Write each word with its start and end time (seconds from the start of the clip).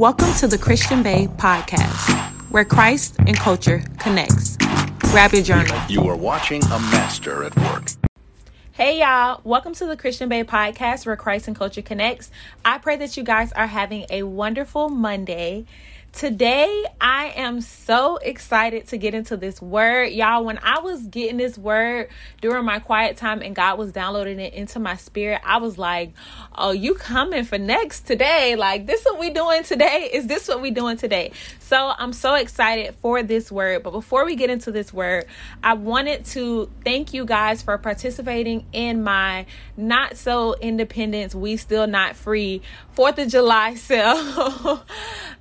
Welcome 0.00 0.32
to 0.36 0.48
the 0.48 0.56
Christian 0.56 1.02
Bae 1.02 1.26
podcast, 1.36 2.08
where 2.50 2.64
Christ 2.64 3.16
and 3.18 3.36
culture 3.36 3.84
connects. 3.98 4.56
Grab 5.00 5.34
your 5.34 5.42
journal. 5.42 5.78
You 5.90 6.08
are 6.08 6.16
watching 6.16 6.64
a 6.64 6.78
master 6.78 7.44
at 7.44 7.54
work. 7.54 7.90
Hey 8.72 9.00
y'all, 9.00 9.42
welcome 9.44 9.74
to 9.74 9.84
the 9.84 9.98
Christian 9.98 10.30
Bae 10.30 10.42
podcast 10.44 11.04
where 11.04 11.16
Christ 11.16 11.48
and 11.48 11.54
culture 11.54 11.82
connects. 11.82 12.30
I 12.64 12.78
pray 12.78 12.96
that 12.96 13.18
you 13.18 13.22
guys 13.22 13.52
are 13.52 13.66
having 13.66 14.06
a 14.08 14.22
wonderful 14.22 14.88
Monday. 14.88 15.66
Today, 16.12 16.84
I 17.00 17.32
am 17.36 17.60
so 17.60 18.16
excited 18.16 18.88
to 18.88 18.98
get 18.98 19.14
into 19.14 19.36
this 19.36 19.62
word. 19.62 20.06
Y'all, 20.06 20.44
when 20.44 20.58
I 20.60 20.80
was 20.80 21.06
getting 21.06 21.36
this 21.36 21.56
word 21.56 22.08
during 22.40 22.64
my 22.64 22.80
quiet 22.80 23.16
time 23.16 23.42
and 23.42 23.54
God 23.54 23.78
was 23.78 23.92
downloading 23.92 24.40
it 24.40 24.52
into 24.52 24.80
my 24.80 24.96
spirit, 24.96 25.40
I 25.44 25.58
was 25.58 25.78
like, 25.78 26.12
Oh, 26.56 26.72
you 26.72 26.94
coming 26.94 27.44
for 27.44 27.58
next 27.58 28.08
today? 28.08 28.56
Like, 28.56 28.86
this 28.86 29.04
what 29.04 29.20
we 29.20 29.30
doing 29.30 29.62
today? 29.62 30.10
Is 30.12 30.26
this 30.26 30.48
what 30.48 30.60
we 30.60 30.72
doing 30.72 30.96
today? 30.96 31.30
So 31.70 31.94
I'm 31.96 32.12
so 32.12 32.34
excited 32.34 32.96
for 32.96 33.22
this 33.22 33.52
word. 33.52 33.84
But 33.84 33.92
before 33.92 34.24
we 34.24 34.34
get 34.34 34.50
into 34.50 34.72
this 34.72 34.92
word, 34.92 35.26
I 35.62 35.74
wanted 35.74 36.24
to 36.24 36.68
thank 36.84 37.14
you 37.14 37.24
guys 37.24 37.62
for 37.62 37.78
participating 37.78 38.66
in 38.72 39.04
my 39.04 39.46
not 39.76 40.16
so 40.16 40.54
independence, 40.54 41.32
we 41.32 41.56
still 41.56 41.86
not 41.86 42.16
free 42.16 42.62
Fourth 43.00 43.18
of 43.18 43.28
July 43.28 43.74
sale. 43.76 44.84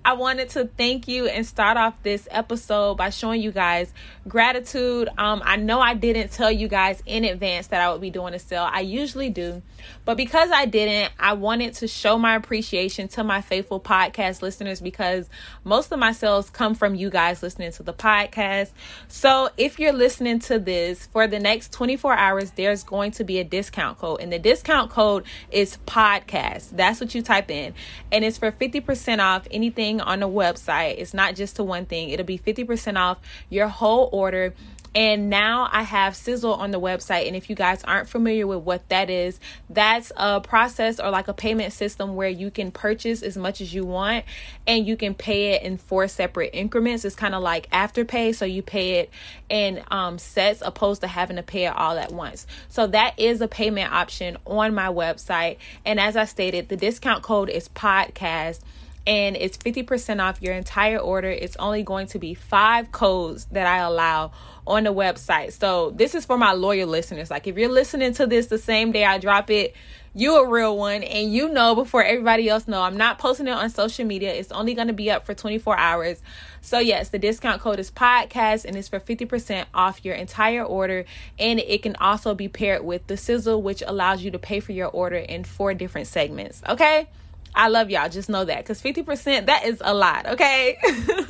I 0.05 0.13
wanted 0.13 0.49
to 0.49 0.65
thank 0.77 1.07
you 1.07 1.27
and 1.27 1.45
start 1.45 1.77
off 1.77 2.01
this 2.03 2.27
episode 2.31 2.95
by 2.95 3.09
showing 3.09 3.41
you 3.41 3.51
guys 3.51 3.91
gratitude. 4.27 5.09
Um, 5.17 5.41
I 5.43 5.55
know 5.55 5.81
I 5.81 5.95
didn't 5.95 6.31
tell 6.31 6.51
you 6.51 6.67
guys 6.67 7.01
in 7.05 7.25
advance 7.25 7.67
that 7.67 7.81
I 7.81 7.91
would 7.91 8.01
be 8.01 8.11
doing 8.11 8.33
a 8.33 8.39
sale. 8.39 8.69
I 8.71 8.81
usually 8.81 9.29
do, 9.29 9.61
but 10.05 10.17
because 10.17 10.51
I 10.51 10.65
didn't, 10.65 11.13
I 11.19 11.33
wanted 11.33 11.73
to 11.75 11.87
show 11.87 12.17
my 12.17 12.35
appreciation 12.35 13.07
to 13.09 13.23
my 13.23 13.41
faithful 13.41 13.79
podcast 13.79 14.41
listeners 14.41 14.81
because 14.81 15.29
most 15.63 15.91
of 15.91 15.99
my 15.99 16.11
sales 16.11 16.49
come 16.49 16.75
from 16.75 16.95
you 16.95 17.09
guys 17.09 17.43
listening 17.43 17.71
to 17.73 17.83
the 17.83 17.93
podcast. 17.93 18.71
So 19.07 19.49
if 19.57 19.79
you're 19.79 19.93
listening 19.93 20.39
to 20.39 20.59
this 20.59 21.07
for 21.07 21.27
the 21.27 21.39
next 21.39 21.73
24 21.73 22.13
hours, 22.13 22.51
there's 22.51 22.83
going 22.83 23.11
to 23.11 23.23
be 23.23 23.39
a 23.39 23.43
discount 23.43 23.97
code, 23.97 24.21
and 24.21 24.31
the 24.31 24.39
discount 24.39 24.89
code 24.89 25.25
is 25.51 25.77
podcast. 25.85 26.71
That's 26.71 26.99
what 26.99 27.13
you 27.15 27.21
type 27.21 27.51
in, 27.51 27.73
and 28.11 28.23
it's 28.23 28.37
for 28.37 28.51
50% 28.51 29.19
off 29.19 29.47
anything 29.51 30.01
on 30.01 30.19
the 30.19 30.29
website. 30.29 30.95
It's 30.97 31.13
not 31.13 31.35
just 31.35 31.55
to 31.57 31.63
one 31.63 31.85
thing, 31.85 32.09
it'll 32.09 32.25
be 32.25 32.39
50% 32.39 32.97
off 32.97 33.19
your 33.49 33.67
whole 33.67 34.09
order 34.11 34.53
and 34.95 35.29
now 35.29 35.69
I 35.71 35.83
have 35.83 36.13
Sezzle 36.13 36.57
on 36.57 36.71
the 36.71 36.79
website. 36.79 37.27
And 37.27 37.35
if 37.35 37.49
you 37.49 37.55
guys 37.55 37.83
aren't 37.83 38.09
familiar 38.09 38.47
with 38.47 38.63
what 38.63 38.87
that 38.89 39.09
is, 39.09 39.39
that's 39.69 40.11
a 40.17 40.41
process 40.41 40.99
or 40.99 41.09
like 41.11 41.27
a 41.27 41.33
payment 41.33 41.73
system 41.73 42.15
where 42.15 42.29
you 42.29 42.49
can 42.49 42.71
purchase 42.71 43.21
as 43.21 43.37
much 43.37 43.61
as 43.61 43.73
you 43.73 43.85
want 43.85 44.25
and 44.65 44.87
you 44.87 44.97
can 44.97 45.13
pay 45.13 45.53
it 45.53 45.63
in 45.63 45.77
four 45.77 46.07
separate 46.07 46.51
increments. 46.53 47.05
It's 47.05 47.15
kind 47.15 47.35
of 47.35 47.43
like 47.43 47.69
afterpay. 47.69 48.33
So 48.33 48.45
you 48.45 48.63
pay 48.63 48.99
it 48.99 49.11
in 49.47 49.83
um, 49.91 50.17
sets 50.17 50.61
opposed 50.65 51.01
to 51.01 51.07
having 51.07 51.35
to 51.35 51.43
pay 51.43 51.65
it 51.65 51.75
all 51.75 51.97
at 51.97 52.11
once. 52.11 52.47
So 52.69 52.87
that 52.87 53.19
is 53.19 53.41
a 53.41 53.47
payment 53.47 53.91
option 53.91 54.37
on 54.45 54.73
my 54.73 54.87
website. 54.87 55.57
And 55.85 55.99
as 55.99 56.17
I 56.17 56.25
stated, 56.25 56.69
the 56.69 56.77
discount 56.77 57.23
code 57.23 57.49
is 57.49 57.69
podcast 57.69 58.61
and 59.09 59.35
it's 59.35 59.57
50% 59.57 60.21
off 60.21 60.39
your 60.39 60.53
entire 60.53 60.99
order. 60.99 61.31
It's 61.31 61.55
only 61.55 61.81
going 61.81 62.05
to 62.07 62.19
be 62.19 62.35
five 62.35 62.91
codes 62.91 63.45
that 63.45 63.65
I 63.65 63.79
allow 63.79 64.33
on 64.67 64.83
the 64.83 64.93
website. 64.93 65.53
So 65.53 65.89
this 65.89 66.13
is 66.13 66.25
for 66.25 66.37
my 66.37 66.51
loyal 66.51 66.87
listeners. 66.87 67.31
Like 67.31 67.47
if 67.47 67.57
you're 67.57 67.71
listening 67.71 68.13
to 68.13 68.27
this 68.27 68.47
the 68.47 68.59
same 68.59 68.91
day 68.91 69.03
I 69.05 69.17
drop 69.17 69.49
it, 69.49 69.75
you 70.13 70.37
a 70.37 70.47
real 70.47 70.77
one 70.77 71.01
and 71.01 71.33
you 71.33 71.49
know 71.49 71.73
before 71.73 72.03
everybody 72.03 72.49
else 72.49 72.67
know. 72.67 72.83
I'm 72.83 72.97
not 72.97 73.17
posting 73.17 73.47
it 73.47 73.51
on 73.51 73.71
social 73.71 74.05
media. 74.05 74.31
It's 74.31 74.51
only 74.51 74.75
going 74.75 74.89
to 74.89 74.93
be 74.93 75.09
up 75.09 75.25
for 75.25 75.33
24 75.33 75.75
hours. 75.75 76.21
So 76.61 76.77
yes, 76.77 77.09
the 77.09 77.17
discount 77.17 77.61
code 77.61 77.79
is 77.79 77.89
podcast 77.89 78.65
and 78.65 78.75
it's 78.75 78.89
for 78.89 78.99
50% 78.99 79.65
off 79.73 80.05
your 80.05 80.13
entire 80.13 80.63
order 80.63 81.05
and 81.39 81.59
it 81.59 81.81
can 81.81 81.95
also 81.95 82.35
be 82.35 82.47
paired 82.47 82.83
with 82.83 83.07
the 83.07 83.15
Sezzle 83.15 83.59
which 83.59 83.81
allows 83.87 84.21
you 84.21 84.29
to 84.29 84.39
pay 84.39 84.59
for 84.59 84.71
your 84.71 84.89
order 84.89 85.17
in 85.17 85.45
four 85.45 85.73
different 85.73 86.05
segments. 86.05 86.61
Okay? 86.69 87.07
I 87.55 87.67
love 87.67 87.89
y'all. 87.89 88.09
Just 88.09 88.29
know 88.29 88.45
that 88.45 88.65
cuz 88.65 88.81
50% 88.81 89.45
that 89.47 89.65
is 89.65 89.81
a 89.83 89.93
lot, 89.93 90.25
okay? 90.25 90.77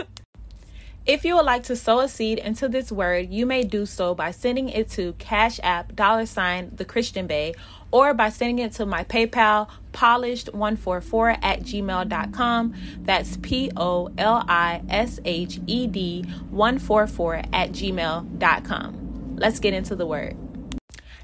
If 1.09 1.25
you 1.25 1.35
would 1.38 1.46
like 1.46 1.63
to 1.63 1.75
sow 1.75 2.02
a 2.02 2.07
seed 2.07 2.38
into 2.38 2.69
this 2.69 2.91
word, 2.91 3.31
you 3.31 3.47
may 3.47 3.63
do 3.63 3.88
so 3.88 4.13
by 4.13 4.29
sending 4.29 4.69
it 4.69 4.91
to 4.91 5.13
Cash 5.13 5.59
App 5.63 5.96
dollar 5.96 6.28
sign 6.28 6.72
the 6.75 6.85
Christian 6.85 7.25
Bae 7.25 7.53
or 7.90 8.13
by 8.13 8.29
sending 8.29 8.59
it 8.59 8.74
to 8.74 8.85
my 8.85 9.06
PayPal 9.06 9.69
polished144 9.91 11.40
at 11.41 11.62
gmail.com. 11.62 12.75
That's 13.00 13.38
P 13.38 13.72
O 13.75 14.12
L 14.19 14.46
I 14.47 14.84
S 14.88 15.19
H 15.25 15.59
E 15.66 15.88
D 15.88 16.22
144 16.52 17.35
at 17.53 17.72
gmail.com. 17.72 19.35
Let's 19.38 19.59
get 19.59 19.74
into 19.74 19.96
the 19.96 20.06
word. 20.06 20.38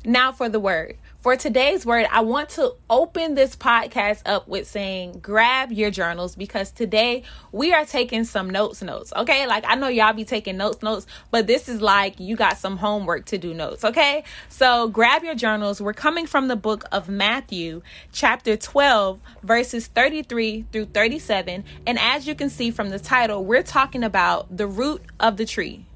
Now 0.04 0.32
for 0.32 0.50
the 0.50 0.60
word. 0.60 0.98
For 1.26 1.36
today's 1.36 1.88
word, 1.88 2.06
I 2.12 2.22
want 2.22 2.50
to 2.50 2.76
open 2.88 3.34
this 3.34 3.56
podcast 3.56 4.22
up 4.28 4.48
with 4.48 4.68
saying 4.68 5.22
grab 5.24 5.72
your 5.72 5.90
journals 5.90 6.36
because 6.36 6.70
today 6.70 7.24
we 7.52 7.74
are 7.74 7.84
taking 7.84 8.26
some 8.26 8.48
notes 8.48 8.84
notes. 8.84 9.12
Okay? 9.12 9.48
Like 9.48 9.64
I 9.68 9.74
know 9.74 9.88
y'all 9.88 10.14
be 10.14 10.24
taking 10.24 10.56
notes 10.56 10.84
notes, 10.84 11.08
but 11.32 11.48
this 11.48 11.68
is 11.68 11.82
like 11.82 12.20
you 12.20 12.36
got 12.36 12.60
some 12.60 12.78
homework 12.78 13.26
to 13.26 13.40
do 13.40 13.56
notes, 13.56 13.84
okay? 13.84 14.24
So 14.50 14.88
grab 14.88 15.24
your 15.24 15.34
journals. 15.34 15.82
We're 15.82 15.94
coming 15.94 16.28
from 16.28 16.48
the 16.48 16.56
book 16.56 16.86
of 16.92 17.10
Matthew, 17.10 17.82
chapter 18.12 18.56
12, 18.56 19.20
verses 19.42 19.88
33 19.88 20.68
through 20.72 20.86
37, 20.86 21.64
and 21.88 21.98
as 21.98 22.28
you 22.28 22.36
can 22.36 22.52
see 22.52 22.70
from 22.70 22.90
the 22.90 23.00
title, 23.00 23.44
we're 23.44 23.64
talking 23.64 24.04
about 24.04 24.56
the 24.56 24.68
root 24.68 25.02
of 25.20 25.38
the 25.38 25.46
tree. 25.46 25.88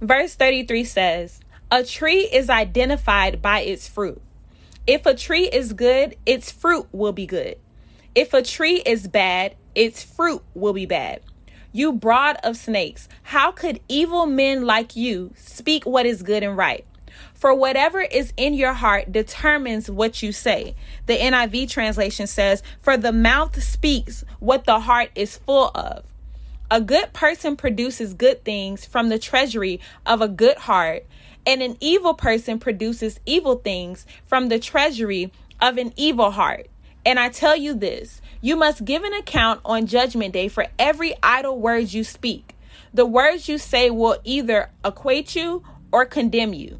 Verse 0.00 0.34
33 0.34 0.82
says, 0.82 1.40
a 1.70 1.82
tree 1.82 2.28
is 2.32 2.48
identified 2.48 3.42
by 3.42 3.60
its 3.60 3.88
fruit. 3.88 4.20
If 4.86 5.04
a 5.04 5.14
tree 5.14 5.48
is 5.48 5.72
good, 5.72 6.16
its 6.24 6.52
fruit 6.52 6.86
will 6.92 7.12
be 7.12 7.26
good. 7.26 7.56
If 8.14 8.32
a 8.32 8.42
tree 8.42 8.82
is 8.86 9.08
bad, 9.08 9.56
its 9.74 10.02
fruit 10.02 10.42
will 10.54 10.72
be 10.72 10.86
bad. 10.86 11.22
You 11.72 11.92
brood 11.92 12.36
of 12.44 12.56
snakes, 12.56 13.08
how 13.24 13.50
could 13.50 13.80
evil 13.88 14.26
men 14.26 14.64
like 14.64 14.96
you 14.96 15.32
speak 15.36 15.84
what 15.84 16.06
is 16.06 16.22
good 16.22 16.42
and 16.42 16.56
right? 16.56 16.86
For 17.34 17.52
whatever 17.52 18.00
is 18.00 18.32
in 18.36 18.54
your 18.54 18.72
heart 18.72 19.10
determines 19.10 19.90
what 19.90 20.22
you 20.22 20.32
say. 20.32 20.74
The 21.06 21.18
NIV 21.18 21.68
translation 21.68 22.26
says, 22.26 22.62
For 22.80 22.96
the 22.96 23.12
mouth 23.12 23.62
speaks 23.62 24.24
what 24.38 24.64
the 24.64 24.80
heart 24.80 25.10
is 25.14 25.36
full 25.36 25.70
of. 25.74 26.04
A 26.70 26.80
good 26.80 27.12
person 27.12 27.56
produces 27.56 28.14
good 28.14 28.44
things 28.44 28.84
from 28.84 29.08
the 29.08 29.18
treasury 29.18 29.80
of 30.04 30.20
a 30.20 30.28
good 30.28 30.56
heart, 30.56 31.04
and 31.46 31.62
an 31.62 31.76
evil 31.80 32.12
person 32.12 32.58
produces 32.58 33.20
evil 33.24 33.56
things 33.56 34.04
from 34.26 34.48
the 34.48 34.58
treasury 34.58 35.32
of 35.60 35.78
an 35.78 35.92
evil 35.96 36.32
heart. 36.32 36.68
And 37.04 37.20
I 37.20 37.28
tell 37.28 37.56
you 37.56 37.74
this 37.74 38.20
you 38.40 38.56
must 38.56 38.84
give 38.84 39.04
an 39.04 39.14
account 39.14 39.60
on 39.64 39.86
Judgment 39.86 40.32
Day 40.32 40.48
for 40.48 40.66
every 40.78 41.14
idle 41.22 41.58
word 41.58 41.92
you 41.92 42.04
speak. 42.04 42.54
The 42.92 43.06
words 43.06 43.48
you 43.48 43.58
say 43.58 43.90
will 43.90 44.18
either 44.24 44.70
equate 44.84 45.36
you 45.36 45.62
or 45.92 46.04
condemn 46.04 46.52
you. 46.52 46.78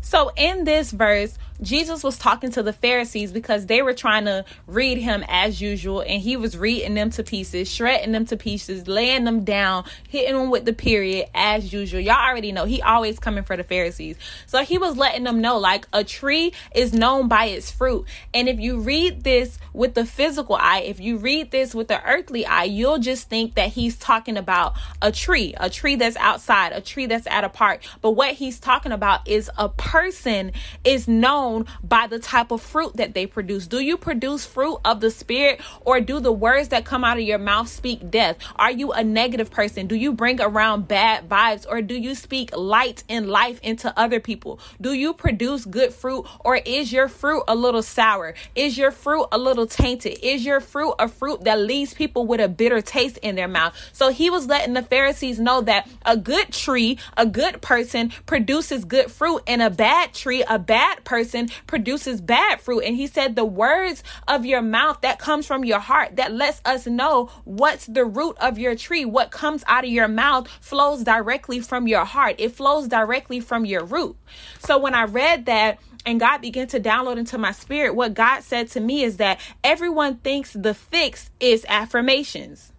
So, 0.00 0.30
in 0.36 0.64
this 0.64 0.90
verse, 0.90 1.38
Jesus 1.62 2.02
was 2.02 2.18
talking 2.18 2.50
to 2.52 2.62
the 2.62 2.72
Pharisees 2.72 3.32
because 3.32 3.66
they 3.66 3.82
were 3.82 3.94
trying 3.94 4.24
to 4.24 4.44
read 4.66 4.98
him 4.98 5.24
as 5.28 5.60
usual, 5.60 6.00
and 6.00 6.20
he 6.20 6.36
was 6.36 6.56
reading 6.56 6.94
them 6.94 7.10
to 7.10 7.22
pieces, 7.22 7.70
shredding 7.70 8.12
them 8.12 8.26
to 8.26 8.36
pieces, 8.36 8.88
laying 8.88 9.24
them 9.24 9.44
down, 9.44 9.84
hitting 10.08 10.34
them 10.34 10.50
with 10.50 10.64
the 10.64 10.72
period 10.72 11.28
as 11.34 11.72
usual. 11.72 12.00
Y'all 12.00 12.16
already 12.16 12.52
know 12.52 12.64
he 12.64 12.82
always 12.82 13.18
coming 13.18 13.44
for 13.44 13.56
the 13.56 13.64
Pharisees. 13.64 14.16
So 14.46 14.64
he 14.64 14.78
was 14.78 14.96
letting 14.96 15.24
them 15.24 15.40
know 15.40 15.58
like 15.58 15.86
a 15.92 16.02
tree 16.02 16.52
is 16.74 16.92
known 16.92 17.28
by 17.28 17.46
its 17.46 17.70
fruit. 17.70 18.06
And 18.34 18.48
if 18.48 18.58
you 18.58 18.80
read 18.80 19.22
this 19.22 19.58
with 19.72 19.94
the 19.94 20.04
physical 20.04 20.56
eye, 20.56 20.80
if 20.80 20.98
you 21.00 21.16
read 21.16 21.50
this 21.50 21.74
with 21.74 21.88
the 21.88 22.04
earthly 22.04 22.44
eye, 22.44 22.64
you'll 22.64 22.98
just 22.98 23.28
think 23.28 23.54
that 23.54 23.68
he's 23.68 23.96
talking 23.96 24.36
about 24.36 24.74
a 25.00 25.12
tree, 25.12 25.54
a 25.58 25.70
tree 25.70 25.96
that's 25.96 26.16
outside, 26.16 26.72
a 26.72 26.80
tree 26.80 27.06
that's 27.06 27.26
at 27.28 27.44
a 27.44 27.48
park. 27.48 27.82
But 28.00 28.12
what 28.12 28.34
he's 28.34 28.58
talking 28.58 28.92
about 28.92 29.28
is 29.28 29.50
a 29.56 29.68
person 29.68 30.52
is 30.84 31.06
known 31.06 31.51
by 31.82 32.06
the 32.06 32.18
type 32.18 32.50
of 32.50 32.62
fruit 32.62 32.96
that 32.96 33.14
they 33.14 33.26
produce. 33.26 33.66
Do 33.66 33.80
you 33.80 33.96
produce 33.96 34.46
fruit 34.46 34.78
of 34.84 35.00
the 35.00 35.10
spirit 35.10 35.60
or 35.82 36.00
do 36.00 36.20
the 36.20 36.32
words 36.32 36.68
that 36.68 36.84
come 36.84 37.04
out 37.04 37.18
of 37.18 37.24
your 37.24 37.38
mouth 37.38 37.68
speak 37.68 38.10
death? 38.10 38.36
Are 38.56 38.70
you 38.70 38.92
a 38.92 39.04
negative 39.04 39.50
person? 39.50 39.86
Do 39.86 39.94
you 39.94 40.12
bring 40.12 40.40
around 40.40 40.88
bad 40.88 41.28
vibes 41.28 41.66
or 41.68 41.82
do 41.82 41.94
you 41.94 42.14
speak 42.14 42.56
light 42.56 43.04
and 43.08 43.28
life 43.28 43.60
into 43.62 43.92
other 43.98 44.20
people? 44.20 44.60
Do 44.80 44.92
you 44.92 45.12
produce 45.12 45.64
good 45.64 45.92
fruit 45.92 46.26
or 46.40 46.56
is 46.56 46.92
your 46.92 47.08
fruit 47.08 47.44
a 47.48 47.54
little 47.54 47.82
sour? 47.82 48.34
Is 48.54 48.78
your 48.78 48.90
fruit 48.90 49.26
a 49.32 49.38
little 49.38 49.66
tainted? 49.66 50.18
Is 50.22 50.44
your 50.44 50.60
fruit 50.60 50.94
a 50.98 51.08
fruit 51.08 51.44
that 51.44 51.60
leaves 51.60 51.94
people 51.94 52.26
with 52.26 52.40
a 52.40 52.48
bitter 52.48 52.80
taste 52.80 53.18
in 53.18 53.36
their 53.36 53.48
mouth? 53.48 53.74
So 53.92 54.10
he 54.10 54.30
was 54.30 54.46
letting 54.46 54.74
the 54.74 54.82
Pharisees 54.82 55.38
know 55.38 55.60
that 55.62 55.88
a 56.04 56.16
good 56.16 56.52
tree, 56.52 56.98
a 57.16 57.26
good 57.26 57.60
person 57.60 58.12
produces 58.26 58.84
good 58.84 59.10
fruit 59.10 59.42
and 59.46 59.62
a 59.62 59.70
bad 59.70 60.14
tree, 60.14 60.44
a 60.48 60.58
bad 60.58 61.04
person 61.04 61.41
affirmation 61.42 61.66
produces 61.66 62.20
bad 62.20 62.60
fruit. 62.60 62.80
And 62.80 62.96
he 62.96 63.06
said, 63.06 63.36
the 63.36 63.44
words 63.44 64.02
of 64.28 64.44
your 64.44 64.62
mouth 64.62 65.00
that 65.02 65.18
comes 65.18 65.46
from 65.46 65.64
your 65.64 65.78
heart 65.78 66.16
that 66.16 66.32
lets 66.32 66.60
us 66.64 66.86
know 66.86 67.30
what's 67.44 67.86
the 67.86 68.04
root 68.04 68.36
of 68.40 68.58
your 68.58 68.74
tree. 68.74 69.04
What 69.04 69.30
comes 69.30 69.64
out 69.66 69.84
of 69.84 69.90
your 69.90 70.08
mouth 70.08 70.48
flows 70.60 71.02
directly 71.02 71.60
from 71.60 71.86
your 71.88 72.04
heart, 72.04 72.36
it 72.38 72.52
flows 72.52 72.88
directly 72.88 73.40
from 73.40 73.64
your 73.64 73.84
root. 73.84 74.16
So 74.60 74.78
when 74.78 74.94
I 74.94 75.04
read 75.04 75.46
that, 75.46 75.78
and 76.04 76.18
God 76.18 76.38
began 76.38 76.66
to 76.68 76.80
download 76.80 77.16
into 77.16 77.38
my 77.38 77.52
spirit, 77.52 77.94
what 77.94 78.12
God 78.12 78.42
said 78.42 78.68
to 78.70 78.80
me 78.80 79.04
is 79.04 79.18
that 79.18 79.38
everyone 79.62 80.16
thinks 80.16 80.52
the 80.52 80.74
fix 80.74 81.30
is 81.38 81.64
affirmations. 81.68 82.71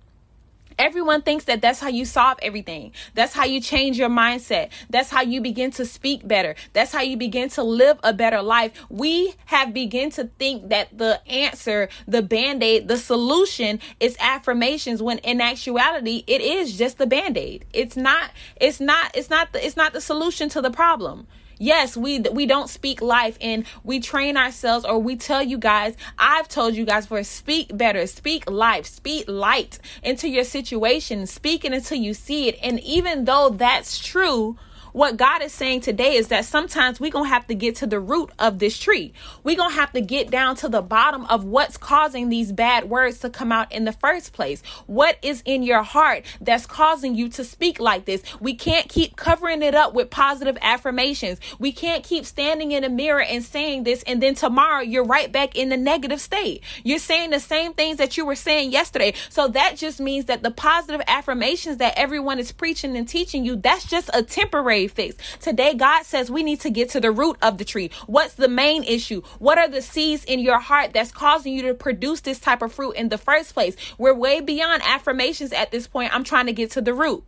Everyone 0.78 1.22
thinks 1.22 1.46
that 1.46 1.62
that's 1.62 1.80
how 1.80 1.90
you 1.90 2.06
solve 2.06 2.38
everything. 2.42 2.92
That's 3.14 3.34
how 3.34 3.46
you 3.46 3.62
change 3.62 3.98
your 3.98 4.10
mindset. 4.10 4.70
That's 4.90 5.10
how 5.10 5.22
you 5.22 5.42
begin 5.42 5.72
to 5.72 5.86
speak 5.86 6.28
better. 6.28 6.56
That's 6.74 6.92
how 6.92 7.02
you 7.02 7.18
begin 7.18 7.50
to 7.50 7.64
live 7.64 8.00
a 8.04 8.14
better 8.14 8.42
life. 8.42 8.72
We 8.90 9.36
have 9.46 9.74
begun 9.74 10.12
to 10.12 10.26
think 10.40 10.70
that 10.70 10.98
the 10.98 11.26
answer, 11.28 11.90
the 12.08 12.22
band 12.22 12.64
aid, 12.64 12.88
the 12.88 12.98
solution 12.98 13.80
is 14.00 14.18
affirmations 14.20 15.02
when 15.02 15.20
in 15.20 15.42
actuality 15.42 16.24
it 16.28 16.42
is 16.42 16.78
just 16.78 16.98
the 16.98 17.08
band 17.08 17.38
aid. 17.38 17.66
It's 17.74 17.96
not, 17.96 18.32
it's 18.60 18.80
not, 18.80 19.16
it's 19.16 19.30
not, 19.30 19.54
the, 19.54 19.66
it's 19.66 19.78
not 19.78 19.94
the 19.94 20.02
solution 20.02 20.50
to 20.50 20.62
the 20.62 20.72
problem. 20.72 21.28
Yes, 21.58 21.96
we 21.96 22.20
we 22.20 22.46
don't 22.46 22.70
speak 22.70 23.02
life 23.02 23.38
and 23.42 23.66
we 23.84 24.00
train 24.00 24.38
ourselves 24.38 24.86
or 24.86 25.00
we 25.00 25.16
tell 25.16 25.42
you 25.42 25.58
guys, 25.58 25.96
I've 26.18 26.48
told 26.48 26.76
you 26.76 26.86
guys 26.86 27.06
for 27.08 27.24
speak 27.24 27.76
better, 27.76 28.06
speak 28.08 28.50
life, 28.50 28.86
speak 28.86 29.26
light 29.28 29.80
into 30.02 30.28
your 30.28 30.44
situation, 30.44 31.28
speak 31.28 31.66
it 31.66 31.74
until 31.74 31.98
you 31.98 32.14
see 32.14 32.48
it. 32.48 32.58
And 32.62 32.80
even 32.82 33.26
though 33.26 33.50
that's 33.50 34.00
true, 34.00 34.58
what 34.94 35.18
God 35.18 35.42
is 35.42 35.52
saying 35.52 35.82
today 35.82 36.16
is 36.16 36.28
that 36.28 36.46
sometimes 36.46 37.00
we're 37.00 37.12
going 37.12 37.26
to 37.26 37.30
have 37.30 37.48
to 37.48 37.56
get 37.56 37.78
to 37.78 37.88
the 37.88 38.00
root 38.00 38.32
of 38.38 38.60
this 38.60 38.78
tree. 38.78 39.12
We're 39.44 39.58
going 39.58 39.72
to 39.72 39.76
have 39.76 39.92
to 39.94 40.02
get 40.02 40.30
down 40.30 40.56
to 40.58 40.70
the 40.70 40.84
bottom 40.84 41.26
of 41.26 41.44
what's 41.44 41.78
causing 41.78 42.30
these 42.30 42.52
bad 42.52 42.90
words 42.90 43.20
to 43.20 43.32
come 43.32 43.52
out 43.52 43.72
in 43.72 43.86
the 43.86 43.92
first 43.92 44.34
place. 44.34 44.62
What 44.86 45.18
is 45.24 45.42
in 45.46 45.64
your 45.64 45.82
heart 45.82 46.26
that's 46.40 46.68
causing 46.68 47.16
you 47.16 47.28
to 47.30 47.44
speak 47.44 47.80
like 47.80 48.06
this? 48.06 48.24
We 48.40 48.54
can't 48.54 48.88
keep 48.88 49.16
covering 49.16 49.64
it 49.64 49.74
up 49.74 49.96
with 49.96 50.12
positive 50.12 50.58
affirmations. 50.62 51.40
We 51.58 51.72
can't 51.72 52.04
keep 52.04 52.26
standing 52.26 52.72
in 52.72 52.84
a 52.84 52.90
mirror 52.90 53.24
and 53.24 53.44
saying 53.44 53.84
this, 53.84 54.04
and 54.04 54.22
then 54.22 54.36
tomorrow 54.36 54.82
you're 54.82 55.04
right 55.04 55.32
back 55.32 55.56
in 55.56 55.70
the 55.70 55.78
negative 55.78 56.22
state. 56.22 56.62
You're 56.84 57.00
saying 57.00 57.32
the 57.32 57.40
same 57.40 57.74
things 57.74 57.98
that 57.98 58.16
you 58.16 58.26
were 58.26 58.36
saying 58.36 58.72
yesterday. 58.72 59.16
So 59.30 59.48
that 59.48 59.76
just 59.76 60.00
means 60.00 60.26
that 60.26 60.44
the 60.44 60.52
positive 60.52 61.02
affirmations 61.08 61.78
that 61.78 61.98
everyone 61.98 62.38
is 62.38 62.52
preaching 62.52 62.96
and 62.96 63.08
teaching 63.08 63.44
you, 63.44 63.56
that's 63.56 63.86
just 63.86 64.12
a 64.14 64.22
temporary 64.22 64.83
fix. 64.88 65.16
Today, 65.40 65.74
God 65.74 66.04
says 66.04 66.32
we 66.32 66.44
need 66.44 66.62
to 66.62 66.70
get 66.70 66.90
to 66.92 67.00
the 67.00 67.12
root 67.12 67.38
of 67.42 67.58
the 67.58 67.66
tree. 67.66 67.92
What's 68.08 68.36
the 68.36 68.48
main 68.48 68.84
issue? 68.84 69.22
What 69.40 69.58
are 69.58 69.68
the 69.68 69.82
seeds 69.82 70.24
in 70.24 70.40
your 70.40 70.60
heart 70.60 70.94
that's 70.94 71.12
causing 71.12 71.54
you 71.54 71.62
to 71.64 71.74
produce 71.74 72.22
this 72.22 72.40
type 72.40 72.62
of 72.62 72.74
fruit 72.74 72.92
in 72.92 73.10
the 73.10 73.18
first 73.18 73.54
place? 73.54 73.76
We're 73.98 74.14
way 74.14 74.42
beyond 74.42 74.84
affirmations 74.84 75.52
at 75.52 75.72
this 75.72 75.88
point. 75.88 76.14
I'm 76.14 76.24
trying 76.24 76.46
to 76.48 76.54
get 76.54 76.72
to 76.72 76.82
the 76.82 76.94
root. 76.94 77.24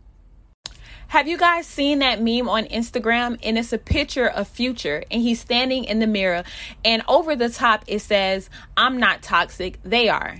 Have 1.08 1.28
you 1.28 1.38
guys 1.38 1.68
seen 1.68 2.00
that 2.00 2.20
meme 2.20 2.48
on 2.48 2.64
Instagram? 2.64 3.38
And 3.42 3.56
it's 3.56 3.72
a 3.72 3.78
picture 3.78 4.26
of 4.26 4.48
Future, 4.48 5.04
and 5.08 5.22
he's 5.22 5.40
standing 5.40 5.84
in 5.84 6.00
the 6.00 6.06
mirror, 6.06 6.42
and 6.84 7.02
over 7.06 7.36
the 7.36 7.48
top 7.48 7.84
it 7.86 8.00
says, 8.00 8.50
I'm 8.76 8.98
not 8.98 9.22
toxic, 9.22 9.78
they 9.84 10.08
are. 10.08 10.38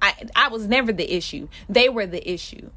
I, 0.00 0.14
I 0.34 0.48
was 0.48 0.66
never 0.66 0.92
the 0.92 1.12
issue, 1.12 1.48
they 1.68 1.88
were 1.90 2.06
the 2.06 2.26
issue 2.26 2.70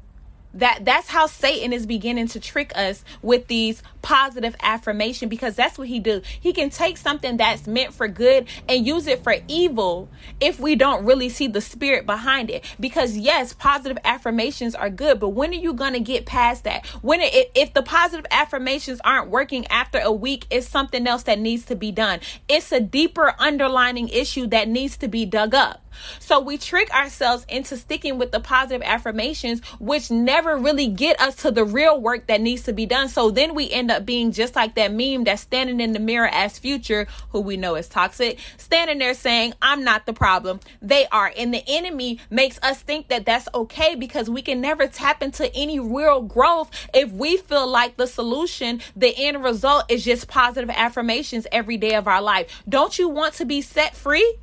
that 0.54 0.84
that's 0.84 1.08
how 1.08 1.26
satan 1.26 1.72
is 1.72 1.86
beginning 1.86 2.28
to 2.28 2.40
trick 2.40 2.72
us 2.74 3.04
with 3.22 3.46
these 3.48 3.82
positive 4.02 4.56
affirmation 4.62 5.28
because 5.28 5.54
that's 5.54 5.78
what 5.78 5.88
he 5.88 5.98
do. 5.98 6.20
He 6.38 6.52
can 6.52 6.68
take 6.68 6.98
something 6.98 7.36
that's 7.36 7.66
meant 7.66 7.94
for 7.94 8.08
good 8.08 8.46
and 8.68 8.86
use 8.86 9.06
it 9.06 9.22
for 9.22 9.36
evil 9.48 10.08
if 10.40 10.60
we 10.60 10.74
don't 10.74 11.04
really 11.04 11.28
see 11.28 11.46
the 11.46 11.60
spirit 11.60 12.04
behind 12.04 12.50
it. 12.50 12.64
Because 12.78 13.16
yes 13.16 13.52
positive 13.52 13.98
affirmations 14.04 14.74
are 14.74 14.90
good 14.90 15.20
but 15.20 15.30
when 15.30 15.50
are 15.50 15.54
you 15.54 15.72
going 15.72 15.94
to 15.94 16.00
get 16.00 16.26
past 16.26 16.64
that? 16.64 16.84
When 17.00 17.20
it, 17.20 17.50
if 17.54 17.72
the 17.72 17.82
positive 17.82 18.26
affirmations 18.30 19.00
aren't 19.04 19.30
working 19.30 19.66
after 19.68 19.98
a 19.98 20.12
week 20.12 20.46
it's 20.50 20.68
something 20.68 21.06
else 21.06 21.22
that 21.22 21.38
needs 21.38 21.64
to 21.66 21.76
be 21.76 21.92
done. 21.92 22.20
It's 22.48 22.72
a 22.72 22.80
deeper 22.80 23.34
underlining 23.38 24.08
issue 24.08 24.46
that 24.48 24.68
needs 24.68 24.96
to 24.98 25.08
be 25.08 25.24
dug 25.24 25.54
up 25.54 25.81
so 26.18 26.40
we 26.40 26.58
trick 26.58 26.92
ourselves 26.94 27.44
into 27.48 27.76
sticking 27.76 28.18
with 28.18 28.32
the 28.32 28.40
positive 28.40 28.82
affirmations, 28.82 29.64
which 29.78 30.10
never 30.10 30.56
really 30.56 30.88
get 30.88 31.20
us 31.20 31.36
to 31.36 31.50
the 31.50 31.64
real 31.64 32.00
work 32.00 32.26
that 32.26 32.40
needs 32.40 32.62
to 32.62 32.72
be 32.72 32.86
done. 32.86 33.08
So 33.08 33.30
then 33.30 33.54
we 33.54 33.70
end 33.70 33.90
up 33.90 34.04
being 34.06 34.32
just 34.32 34.56
like 34.56 34.74
that 34.76 34.92
meme 34.92 35.24
that's 35.24 35.42
standing 35.42 35.80
in 35.80 35.92
the 35.92 36.00
mirror 36.00 36.28
as 36.30 36.58
future, 36.58 37.06
who 37.30 37.40
we 37.40 37.56
know 37.56 37.74
is 37.74 37.88
toxic, 37.88 38.38
standing 38.56 38.98
there 38.98 39.14
saying, 39.14 39.54
I'm 39.60 39.84
not 39.84 40.06
the 40.06 40.12
problem. 40.12 40.60
They 40.80 41.06
are. 41.08 41.32
And 41.36 41.52
the 41.52 41.64
enemy 41.66 42.18
makes 42.30 42.58
us 42.62 42.80
think 42.80 43.08
that 43.08 43.26
that's 43.26 43.48
okay 43.54 43.94
because 43.94 44.28
we 44.28 44.42
can 44.42 44.60
never 44.60 44.86
tap 44.86 45.22
into 45.22 45.54
any 45.54 45.78
real 45.80 46.22
growth 46.22 46.70
if 46.94 47.10
we 47.12 47.36
feel 47.36 47.66
like 47.66 47.96
the 47.96 48.06
solution, 48.06 48.80
the 48.96 49.14
end 49.16 49.42
result 49.42 49.84
is 49.88 50.04
just 50.04 50.28
positive 50.28 50.70
affirmations 50.70 51.46
every 51.52 51.76
day 51.76 51.94
of 51.94 52.06
our 52.08 52.22
life. 52.22 52.62
Don't 52.68 52.98
you 52.98 53.08
want 53.08 53.34
to 53.34 53.44
be 53.44 53.60
set 53.60 53.94
free? 53.94 54.38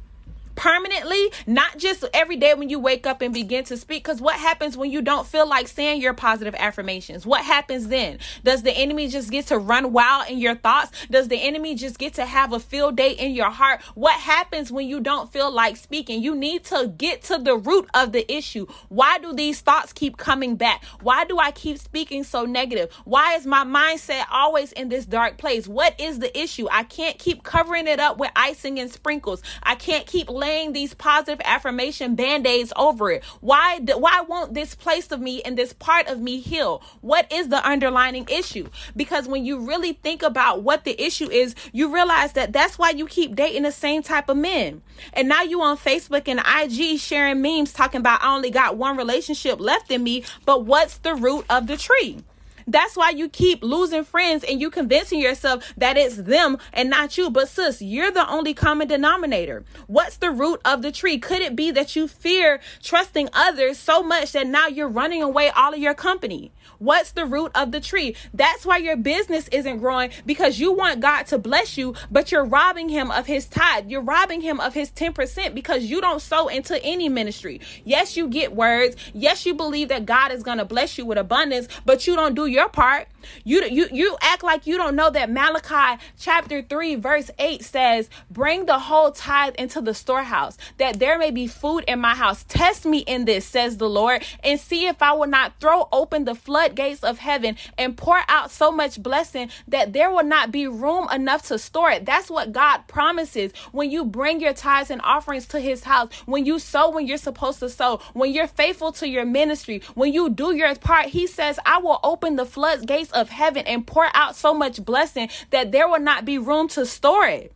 Permanently, 0.60 1.32
not 1.48 1.78
just 1.78 2.04
every 2.14 2.36
day 2.36 2.54
when 2.54 2.68
you 2.68 2.80
wake 2.80 3.08
up 3.08 3.22
and 3.22 3.34
begin 3.34 3.64
to 3.64 3.78
speak. 3.78 4.04
Because 4.04 4.20
what 4.20 4.36
happens 4.36 4.76
when 4.76 4.92
you 4.92 5.02
don't 5.02 5.26
feel 5.26 5.48
like 5.48 5.70
saying 5.70 6.02
your 6.02 6.14
positive 6.14 6.54
affirmations? 6.56 7.26
What 7.26 7.46
happens 7.46 7.88
then? 7.88 8.20
Does 8.44 8.64
the 8.64 8.72
enemy 8.72 9.08
just 9.08 9.32
get 9.32 9.48
to 9.48 9.58
run 9.58 9.94
wild 9.94 10.30
in 10.30 10.38
your 10.38 10.56
thoughts? 10.56 10.92
Does 11.10 11.30
the 11.30 11.38
enemy 11.38 11.76
just 11.76 11.98
get 11.98 12.16
to 12.16 12.26
have 12.26 12.52
a 12.52 12.60
field 12.60 12.98
day 12.98 13.12
in 13.12 13.32
your 13.32 13.50
heart? 13.50 13.82
What 13.96 14.20
happens 14.20 14.70
when 14.70 14.86
you 14.86 15.00
don't 15.00 15.32
feel 15.32 15.50
like 15.50 15.78
speaking? 15.78 16.22
You 16.22 16.36
need 16.36 16.66
to 16.66 16.94
get 16.98 17.24
to 17.24 17.38
the 17.38 17.56
root 17.56 17.90
of 17.94 18.12
the 18.12 18.30
issue. 18.30 18.68
Why 18.90 19.18
do 19.18 19.32
these 19.32 19.62
thoughts 19.62 19.94
keep 19.94 20.18
coming 20.18 20.58
back? 20.58 20.84
Why 21.02 21.24
do 21.24 21.40
I 21.40 21.52
keep 21.52 21.78
speaking 21.78 22.26
so 22.26 22.44
negative? 22.44 22.92
Why 23.06 23.36
is 23.36 23.46
my 23.46 23.64
mindset 23.64 24.26
always 24.30 24.74
in 24.74 24.90
this 24.90 25.06
dark 25.06 25.38
place? 25.38 25.70
What 25.70 25.98
is 25.98 26.20
the 26.20 26.38
issue? 26.38 26.68
I 26.70 26.84
can't 26.84 27.18
keep 27.18 27.44
covering 27.44 27.88
it 27.88 28.02
up 28.02 28.18
with 28.18 28.32
icing 28.36 28.78
and 28.78 28.92
sprinkles. 28.92 29.42
I 29.64 29.76
can't 29.76 30.06
keep 30.06 30.30
laying 30.30 30.49
laying 30.50 30.74
these 30.74 30.96
positive 30.96 31.40
affirmation 31.46 32.16
band-aids 32.16 32.74
over 32.76 33.12
it? 33.12 33.24
Why 33.40 33.80
why 33.80 34.22
won't 34.28 34.56
this 34.56 34.74
place 34.74 35.12
of 35.12 35.20
me 35.22 35.44
and 35.44 35.56
this 35.56 35.74
part 35.74 36.08
of 36.08 36.20
me 36.20 36.40
heal? 36.40 36.82
What 37.02 37.32
is 37.32 37.50
the 37.50 37.68
underlining 37.68 38.28
issue? 38.30 38.70
Because 38.96 39.28
when 39.28 39.46
you 39.46 39.60
really 39.60 39.94
think 39.94 40.24
about 40.24 40.64
what 40.64 40.86
the 40.86 41.00
issue 41.00 41.30
is, 41.30 41.54
you 41.72 41.94
realize 41.94 42.34
that 42.34 42.52
that's 42.52 42.80
why 42.80 42.90
you 42.90 43.06
keep 43.06 43.36
dating 43.36 43.64
the 43.64 43.72
same 43.72 44.02
type 44.02 44.28
of 44.28 44.38
men. 44.38 44.82
And 45.14 45.30
now 45.30 45.44
you 45.44 45.62
on 45.62 45.78
Facebook 45.78 46.28
and 46.28 46.40
IG 46.40 47.00
sharing 47.00 47.42
memes 47.42 47.72
talking 47.72 48.02
about 48.02 48.24
I 48.24 48.34
only 48.34 48.50
got 48.50 48.76
one 48.76 48.98
relationship 48.98 49.60
left 49.60 49.92
in 49.92 50.02
me, 50.04 50.24
but 50.46 50.66
what's 50.66 50.98
the 50.98 51.14
root 51.14 51.46
of 51.50 51.68
the 51.68 51.78
tree? 51.78 52.24
That's 52.72 52.96
why 52.96 53.10
you 53.10 53.30
keep 53.30 53.64
losing 53.64 54.04
friends 54.04 54.44
and 54.44 54.62
you 54.62 54.70
convincing 54.70 55.20
yourself 55.20 55.74
that 55.78 55.98
it's 55.98 56.16
them 56.16 56.58
and 56.72 56.90
not 56.90 57.18
you. 57.18 57.30
But 57.30 57.50
sis, 57.50 57.82
you're 57.82 58.12
the 58.12 58.30
only 58.30 58.54
common 58.54 58.88
denominator. 58.88 59.64
What's 59.88 60.18
the 60.18 60.30
root 60.30 60.62
of 60.64 60.82
the 60.82 60.92
tree? 60.92 61.18
Could 61.18 61.42
it 61.42 61.56
be 61.56 61.72
that 61.72 61.96
you 61.96 62.08
fear 62.08 62.60
trusting 62.84 63.30
others 63.34 63.78
so 63.78 64.04
much 64.04 64.34
that 64.34 64.48
now 64.48 64.68
you're 64.68 64.88
running 64.88 65.24
away 65.24 65.50
all 65.50 65.74
of 65.74 65.80
your 65.80 65.96
company? 65.96 66.52
What's 66.80 67.12
the 67.12 67.26
root 67.26 67.52
of 67.56 67.72
the 67.72 67.82
tree? 67.82 68.16
That's 68.34 68.66
why 68.66 68.78
your 68.78 68.96
business 68.96 69.48
isn't 69.50 69.80
growing 69.80 70.12
because 70.26 70.60
you 70.60 70.72
want 70.72 71.02
God 71.02 71.24
to 71.28 71.38
bless 71.38 71.78
you, 71.78 71.94
but 72.10 72.32
you're 72.32 72.46
robbing 72.46 72.90
him 72.90 73.12
of 73.12 73.26
his 73.26 73.46
tithe. 73.46 73.90
You're 73.90 74.02
robbing 74.02 74.42
him 74.42 74.60
of 74.62 74.74
his 74.74 74.90
10% 74.92 75.54
because 75.54 75.84
you 75.84 76.00
don't 76.00 76.22
sow 76.22 76.48
into 76.48 76.82
any 76.84 77.10
ministry. 77.10 77.60
Yes, 77.84 78.16
you 78.16 78.30
get 78.30 78.56
words. 78.56 78.96
Yes, 79.14 79.46
you 79.46 79.54
believe 79.54 79.90
that 79.90 80.06
God 80.06 80.32
is 80.32 80.42
going 80.42 80.58
to 80.58 80.66
bless 80.66 80.98
you 80.98 81.06
with 81.06 81.18
abundance, 81.18 81.68
but 81.86 82.08
you 82.08 82.16
don't 82.16 82.34
do 82.34 82.46
your 82.46 82.70
part. 82.70 83.08
You 83.44 83.64
you 83.66 83.88
you 83.92 84.18
act 84.22 84.44
like 84.44 84.68
you 84.68 84.78
don't 84.78 84.96
know 84.96 85.10
that 85.10 85.30
Malachi 85.30 86.02
chapter 86.20 86.62
3 86.62 86.96
verse 86.96 87.32
8 87.40 87.64
says, 87.64 88.10
"Bring 88.30 88.66
the 88.66 88.80
whole 88.80 89.12
tithe 89.12 89.56
into 89.56 89.82
the 89.82 89.94
storehouse, 89.94 90.58
that 90.78 91.00
there 91.00 91.18
may 91.18 91.32
be 91.32 91.48
food 91.48 91.84
in 91.88 92.00
my 92.00 92.16
house. 92.16 92.46
Test 92.48 92.86
me 92.86 93.00
in 93.00 93.26
this," 93.26 93.46
says 93.46 93.78
the 93.78 93.90
Lord, 93.90 94.24
"and 94.44 94.60
see 94.60 94.88
if 94.88 95.02
I 95.02 95.14
will 95.14 95.28
not 95.28 95.54
throw 95.60 95.88
open 95.92 96.26
the 96.26 96.36
floodgates 96.36 97.04
of 97.04 97.20
heaven 97.20 97.58
and 97.78 97.98
pour 97.98 98.22
out 98.28 98.52
so 98.52 98.72
much 98.72 99.02
blessing 99.02 99.50
that 99.68 99.94
there 99.94 100.12
will 100.12 100.24
not 100.24 100.52
be 100.52 100.68
room 100.68 101.08
enough 101.12 101.44
to 101.48 101.58
store 101.58 101.92
it." 101.92 102.06
That's 102.06 102.30
what 102.30 102.52
God 102.52 102.88
promises 102.88 103.54
when 103.72 103.92
you 103.92 104.06
bring 104.06 104.40
your 104.40 104.54
tithes 104.54 104.92
and 104.92 105.02
offerings 105.04 105.48
to 105.48 105.60
his 105.60 105.84
house, 105.84 106.10
when 106.26 106.46
you 106.46 106.60
sow 106.60 106.90
when 106.90 107.08
you're 107.08 107.18
supposed 107.18 107.60
to 107.60 107.70
sow, 107.70 108.00
when 108.14 108.32
you're 108.34 108.48
faithful 108.48 108.92
to 108.94 109.08
your 109.08 109.26
ministry, 109.26 109.82
when 109.96 110.14
you 110.14 110.30
do 110.30 110.56
your 110.56 110.74
part, 110.76 111.08
he 111.08 111.28
says, 111.28 111.60
"I 111.66 111.80
will 111.80 112.00
open 112.04 112.36
the 112.36 112.46
floodgates 112.46 112.90
gates 112.90 113.12
of 113.20 113.30
heaven 113.30 113.68
and 113.68 113.86
pour 113.86 114.08
out 114.16 114.36
so 114.36 114.54
much 114.54 114.84
blessing 114.84 115.30
that 115.52 115.72
there 115.72 115.88
will 115.88 116.00
not 116.00 116.26
be 116.26 116.40
room 116.40 116.68
to 116.70 116.86
store 116.86 117.28
it. 117.28 117.54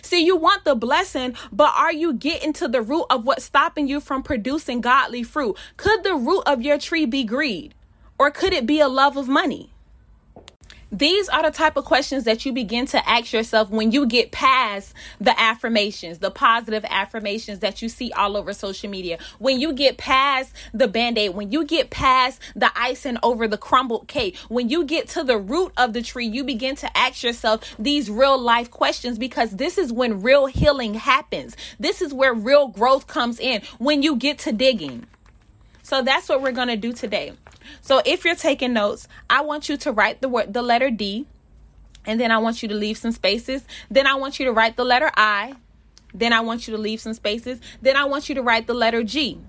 See, 0.00 0.24
you 0.24 0.36
want 0.36 0.64
the 0.64 0.74
blessing, 0.74 1.36
but 1.52 1.72
are 1.76 1.92
you 1.92 2.14
getting 2.14 2.54
to 2.54 2.68
the 2.68 2.80
root 2.80 3.04
of 3.10 3.26
what's 3.26 3.44
stopping 3.44 3.86
you 3.86 4.00
from 4.00 4.22
producing 4.22 4.80
godly 4.80 5.22
fruit? 5.22 5.58
Could 5.76 6.02
the 6.02 6.14
root 6.14 6.42
of 6.46 6.62
your 6.62 6.78
tree 6.78 7.04
be 7.04 7.24
greed? 7.24 7.74
Or 8.18 8.30
could 8.30 8.54
it 8.54 8.64
be 8.64 8.80
a 8.80 8.88
love 8.88 9.18
of 9.18 9.28
money? 9.28 9.73
These 10.94 11.28
are 11.28 11.42
the 11.42 11.50
type 11.50 11.76
of 11.76 11.84
questions 11.84 12.22
that 12.22 12.46
you 12.46 12.52
begin 12.52 12.86
to 12.86 13.08
ask 13.08 13.32
yourself 13.32 13.68
when 13.68 13.90
you 13.90 14.06
get 14.06 14.30
past 14.30 14.94
the 15.20 15.36
affirmations, 15.40 16.20
the 16.20 16.30
positive 16.30 16.84
affirmations 16.88 17.58
that 17.58 17.82
you 17.82 17.88
see 17.88 18.12
all 18.12 18.36
over 18.36 18.52
social 18.52 18.88
media. 18.88 19.18
When 19.40 19.58
you 19.58 19.72
get 19.72 19.98
past 19.98 20.54
the 20.72 20.86
band 20.86 21.18
aid, 21.18 21.34
when 21.34 21.50
you 21.50 21.64
get 21.64 21.90
past 21.90 22.40
the 22.54 22.70
icing 22.76 23.18
over 23.24 23.48
the 23.48 23.58
crumbled 23.58 24.06
cake, 24.06 24.36
when 24.48 24.68
you 24.68 24.84
get 24.84 25.08
to 25.08 25.24
the 25.24 25.36
root 25.36 25.72
of 25.76 25.94
the 25.94 26.02
tree, 26.02 26.26
you 26.26 26.44
begin 26.44 26.76
to 26.76 26.96
ask 26.96 27.24
yourself 27.24 27.74
these 27.76 28.08
real 28.08 28.38
life 28.38 28.70
questions 28.70 29.18
because 29.18 29.50
this 29.50 29.78
is 29.78 29.92
when 29.92 30.22
real 30.22 30.46
healing 30.46 30.94
happens. 30.94 31.56
This 31.80 32.02
is 32.02 32.14
where 32.14 32.32
real 32.32 32.68
growth 32.68 33.08
comes 33.08 33.40
in 33.40 33.62
when 33.78 34.04
you 34.04 34.14
get 34.14 34.38
to 34.40 34.52
digging. 34.52 35.08
So 35.82 36.02
that's 36.02 36.28
what 36.28 36.40
we're 36.40 36.52
going 36.52 36.68
to 36.68 36.76
do 36.76 36.92
today. 36.92 37.32
So 37.80 38.02
if 38.04 38.24
you're 38.24 38.34
taking 38.34 38.72
notes, 38.72 39.08
I 39.28 39.42
want 39.42 39.68
you 39.68 39.76
to 39.78 39.92
write 39.92 40.20
the 40.20 40.28
word 40.28 40.52
the 40.52 40.62
letter 40.62 40.90
D 40.90 41.26
and 42.06 42.20
then 42.20 42.30
I 42.30 42.38
want 42.38 42.62
you 42.62 42.68
to 42.68 42.74
leave 42.74 42.98
some 42.98 43.12
spaces. 43.12 43.64
Then 43.90 44.06
I 44.06 44.14
want 44.14 44.38
you 44.38 44.46
to 44.46 44.52
write 44.52 44.76
the 44.76 44.84
letter 44.84 45.10
I. 45.16 45.54
Then 46.12 46.32
I 46.32 46.40
want 46.40 46.68
you 46.68 46.76
to 46.76 46.80
leave 46.80 47.00
some 47.00 47.14
spaces. 47.14 47.60
Then 47.82 47.96
I 47.96 48.04
want 48.04 48.28
you 48.28 48.34
to 48.36 48.42
write 48.42 48.66
the 48.66 48.74
letter 48.74 49.02
G 49.02 49.40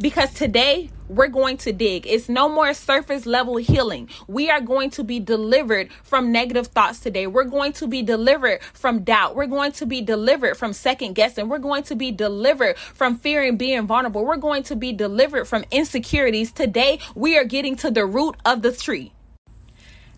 because 0.00 0.32
today 0.34 0.90
we're 1.08 1.28
going 1.28 1.56
to 1.58 1.72
dig. 1.72 2.06
It's 2.06 2.28
no 2.28 2.48
more 2.48 2.74
surface 2.74 3.26
level 3.26 3.56
healing. 3.56 4.08
We 4.26 4.50
are 4.50 4.60
going 4.60 4.90
to 4.90 5.04
be 5.04 5.20
delivered 5.20 5.90
from 6.02 6.30
negative 6.30 6.68
thoughts 6.68 7.00
today. 7.00 7.26
We're 7.26 7.44
going 7.44 7.72
to 7.74 7.86
be 7.86 8.02
delivered 8.02 8.62
from 8.74 9.02
doubt. 9.04 9.34
We're 9.34 9.46
going 9.46 9.72
to 9.72 9.86
be 9.86 10.00
delivered 10.00 10.56
from 10.56 10.72
second 10.72 11.14
guessing. 11.14 11.48
We're 11.48 11.58
going 11.58 11.82
to 11.84 11.94
be 11.94 12.10
delivered 12.10 12.76
from 12.76 13.16
fearing 13.18 13.56
being 13.56 13.86
vulnerable. 13.86 14.24
We're 14.24 14.36
going 14.36 14.62
to 14.64 14.76
be 14.76 14.92
delivered 14.92 15.46
from 15.46 15.64
insecurities. 15.70 16.52
Today, 16.52 16.98
we 17.14 17.38
are 17.38 17.44
getting 17.44 17.76
to 17.76 17.90
the 17.90 18.04
root 18.04 18.36
of 18.44 18.62
the 18.62 18.72
tree. 18.72 19.12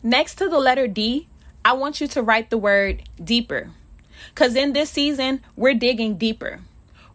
Next 0.03 0.37
to 0.37 0.49
the 0.49 0.59
letter 0.59 0.89
D, 0.89 1.29
I 1.65 1.75
want 1.75 2.00
you 2.00 2.09
to 2.09 2.23
write 2.23 2.50
the 2.50 2.59
word 2.59 3.03
deeper. 3.23 3.71
Because 4.31 4.57
in 4.57 4.73
this 4.73 4.91
season, 4.91 5.41
we're 5.57 5.75
digging 5.75 6.17
deeper. 6.17 6.61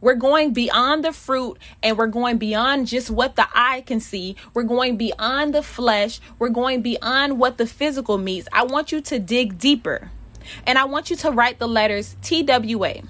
We're 0.05 0.13
going 0.13 0.53
beyond 0.53 1.03
the 1.03 1.11
fruit 1.11 1.57
and 1.81 1.97
we're 1.97 2.05
going 2.05 2.37
beyond 2.37 2.85
just 2.85 3.09
what 3.09 3.35
the 3.35 3.47
eye 3.55 3.81
can 3.87 3.99
see. 3.99 4.35
We're 4.53 4.61
going 4.61 4.97
beyond 4.97 5.55
the 5.55 5.63
flesh. 5.63 6.19
We're 6.37 6.49
going 6.49 6.83
beyond 6.83 7.39
what 7.39 7.57
the 7.57 7.65
physical 7.65 8.19
meets. 8.19 8.47
I 8.53 8.65
want 8.65 8.91
you 8.91 9.01
to 9.01 9.17
dig 9.17 9.57
deeper. 9.57 10.11
And 10.67 10.77
I 10.77 10.83
want 10.83 11.09
you 11.09 11.15
to 11.15 11.31
write 11.31 11.57
the 11.57 11.67
letters 11.67 12.15
TWA. 12.21 13.01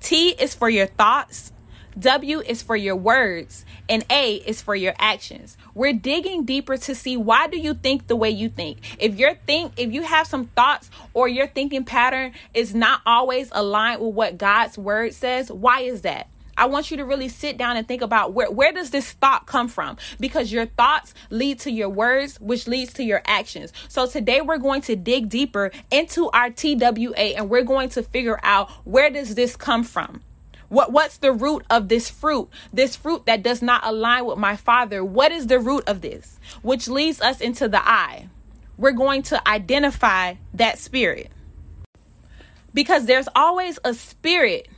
T 0.00 0.30
is 0.30 0.54
for 0.54 0.70
your 0.70 0.86
thoughts. 0.86 1.52
W 1.98 2.40
is 2.40 2.62
for 2.62 2.76
your 2.76 2.94
words 2.94 3.64
and 3.88 4.04
A 4.10 4.36
is 4.36 4.62
for 4.62 4.74
your 4.74 4.94
actions. 4.98 5.56
We're 5.74 5.92
digging 5.92 6.44
deeper 6.44 6.76
to 6.76 6.94
see 6.94 7.16
why 7.16 7.48
do 7.48 7.58
you 7.58 7.74
think 7.74 8.06
the 8.06 8.16
way 8.16 8.30
you 8.30 8.48
think. 8.48 8.78
If 8.98 9.16
your 9.16 9.34
think 9.34 9.72
if 9.76 9.92
you 9.92 10.02
have 10.02 10.26
some 10.26 10.46
thoughts 10.48 10.90
or 11.14 11.28
your 11.28 11.48
thinking 11.48 11.84
pattern 11.84 12.32
is 12.54 12.74
not 12.74 13.00
always 13.04 13.48
aligned 13.52 14.00
with 14.00 14.14
what 14.14 14.38
God's 14.38 14.78
word 14.78 15.14
says, 15.14 15.50
why 15.50 15.80
is 15.80 16.02
that? 16.02 16.28
I 16.56 16.66
want 16.66 16.90
you 16.90 16.98
to 16.98 17.04
really 17.04 17.28
sit 17.28 17.56
down 17.56 17.76
and 17.76 17.88
think 17.88 18.02
about 18.02 18.34
where 18.34 18.50
where 18.50 18.70
does 18.70 18.90
this 18.90 19.12
thought 19.12 19.46
come 19.46 19.66
from? 19.66 19.96
Because 20.20 20.52
your 20.52 20.66
thoughts 20.66 21.14
lead 21.30 21.58
to 21.60 21.70
your 21.70 21.88
words, 21.88 22.40
which 22.40 22.68
leads 22.68 22.92
to 22.94 23.02
your 23.02 23.22
actions. 23.24 23.72
So 23.88 24.06
today 24.06 24.42
we're 24.42 24.58
going 24.58 24.82
to 24.82 24.94
dig 24.94 25.28
deeper 25.28 25.72
into 25.90 26.30
our 26.30 26.50
TWA 26.50 27.34
and 27.36 27.48
we're 27.48 27.64
going 27.64 27.88
to 27.90 28.02
figure 28.02 28.38
out 28.42 28.70
where 28.84 29.10
does 29.10 29.34
this 29.34 29.56
come 29.56 29.82
from? 29.82 30.22
What 30.70 30.92
what's 30.92 31.18
the 31.18 31.32
root 31.32 31.64
of 31.68 31.88
this 31.88 32.08
fruit? 32.08 32.48
This 32.72 32.96
fruit 32.96 33.26
that 33.26 33.42
does 33.42 33.60
not 33.60 33.82
align 33.84 34.24
with 34.24 34.38
my 34.38 34.56
father. 34.56 35.04
What 35.04 35.32
is 35.32 35.48
the 35.48 35.58
root 35.58 35.84
of 35.86 36.00
this? 36.00 36.38
Which 36.62 36.88
leads 36.88 37.20
us 37.20 37.40
into 37.40 37.68
the 37.68 37.86
I. 37.86 38.28
We're 38.78 38.92
going 38.92 39.22
to 39.24 39.46
identify 39.46 40.34
that 40.54 40.78
spirit. 40.78 41.30
Because 42.72 43.06
there's 43.06 43.28
always 43.34 43.80
a 43.84 43.92
spirit 43.94 44.68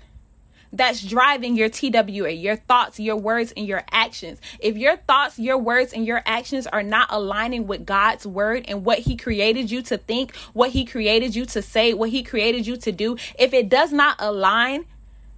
that's 0.72 1.02
driving 1.02 1.54
your 1.54 1.68
TWA, 1.68 2.30
your 2.30 2.56
thoughts, 2.56 2.98
your 2.98 3.16
words, 3.16 3.52
and 3.54 3.66
your 3.66 3.84
actions. 3.90 4.40
If 4.58 4.78
your 4.78 4.96
thoughts, 4.96 5.38
your 5.38 5.58
words, 5.58 5.92
and 5.92 6.06
your 6.06 6.22
actions 6.24 6.66
are 6.66 6.82
not 6.82 7.08
aligning 7.10 7.66
with 7.66 7.84
God's 7.84 8.26
word 8.26 8.64
and 8.66 8.84
what 8.84 9.00
He 9.00 9.16
created 9.16 9.70
you 9.70 9.82
to 9.82 9.98
think, 9.98 10.34
what 10.54 10.70
He 10.70 10.86
created 10.86 11.36
you 11.36 11.44
to 11.46 11.60
say, 11.60 11.92
what 11.92 12.08
He 12.08 12.22
created 12.22 12.66
you 12.66 12.78
to 12.78 12.92
do, 12.92 13.16
if 13.38 13.52
it 13.52 13.68
does 13.68 13.92
not 13.92 14.16
align, 14.18 14.86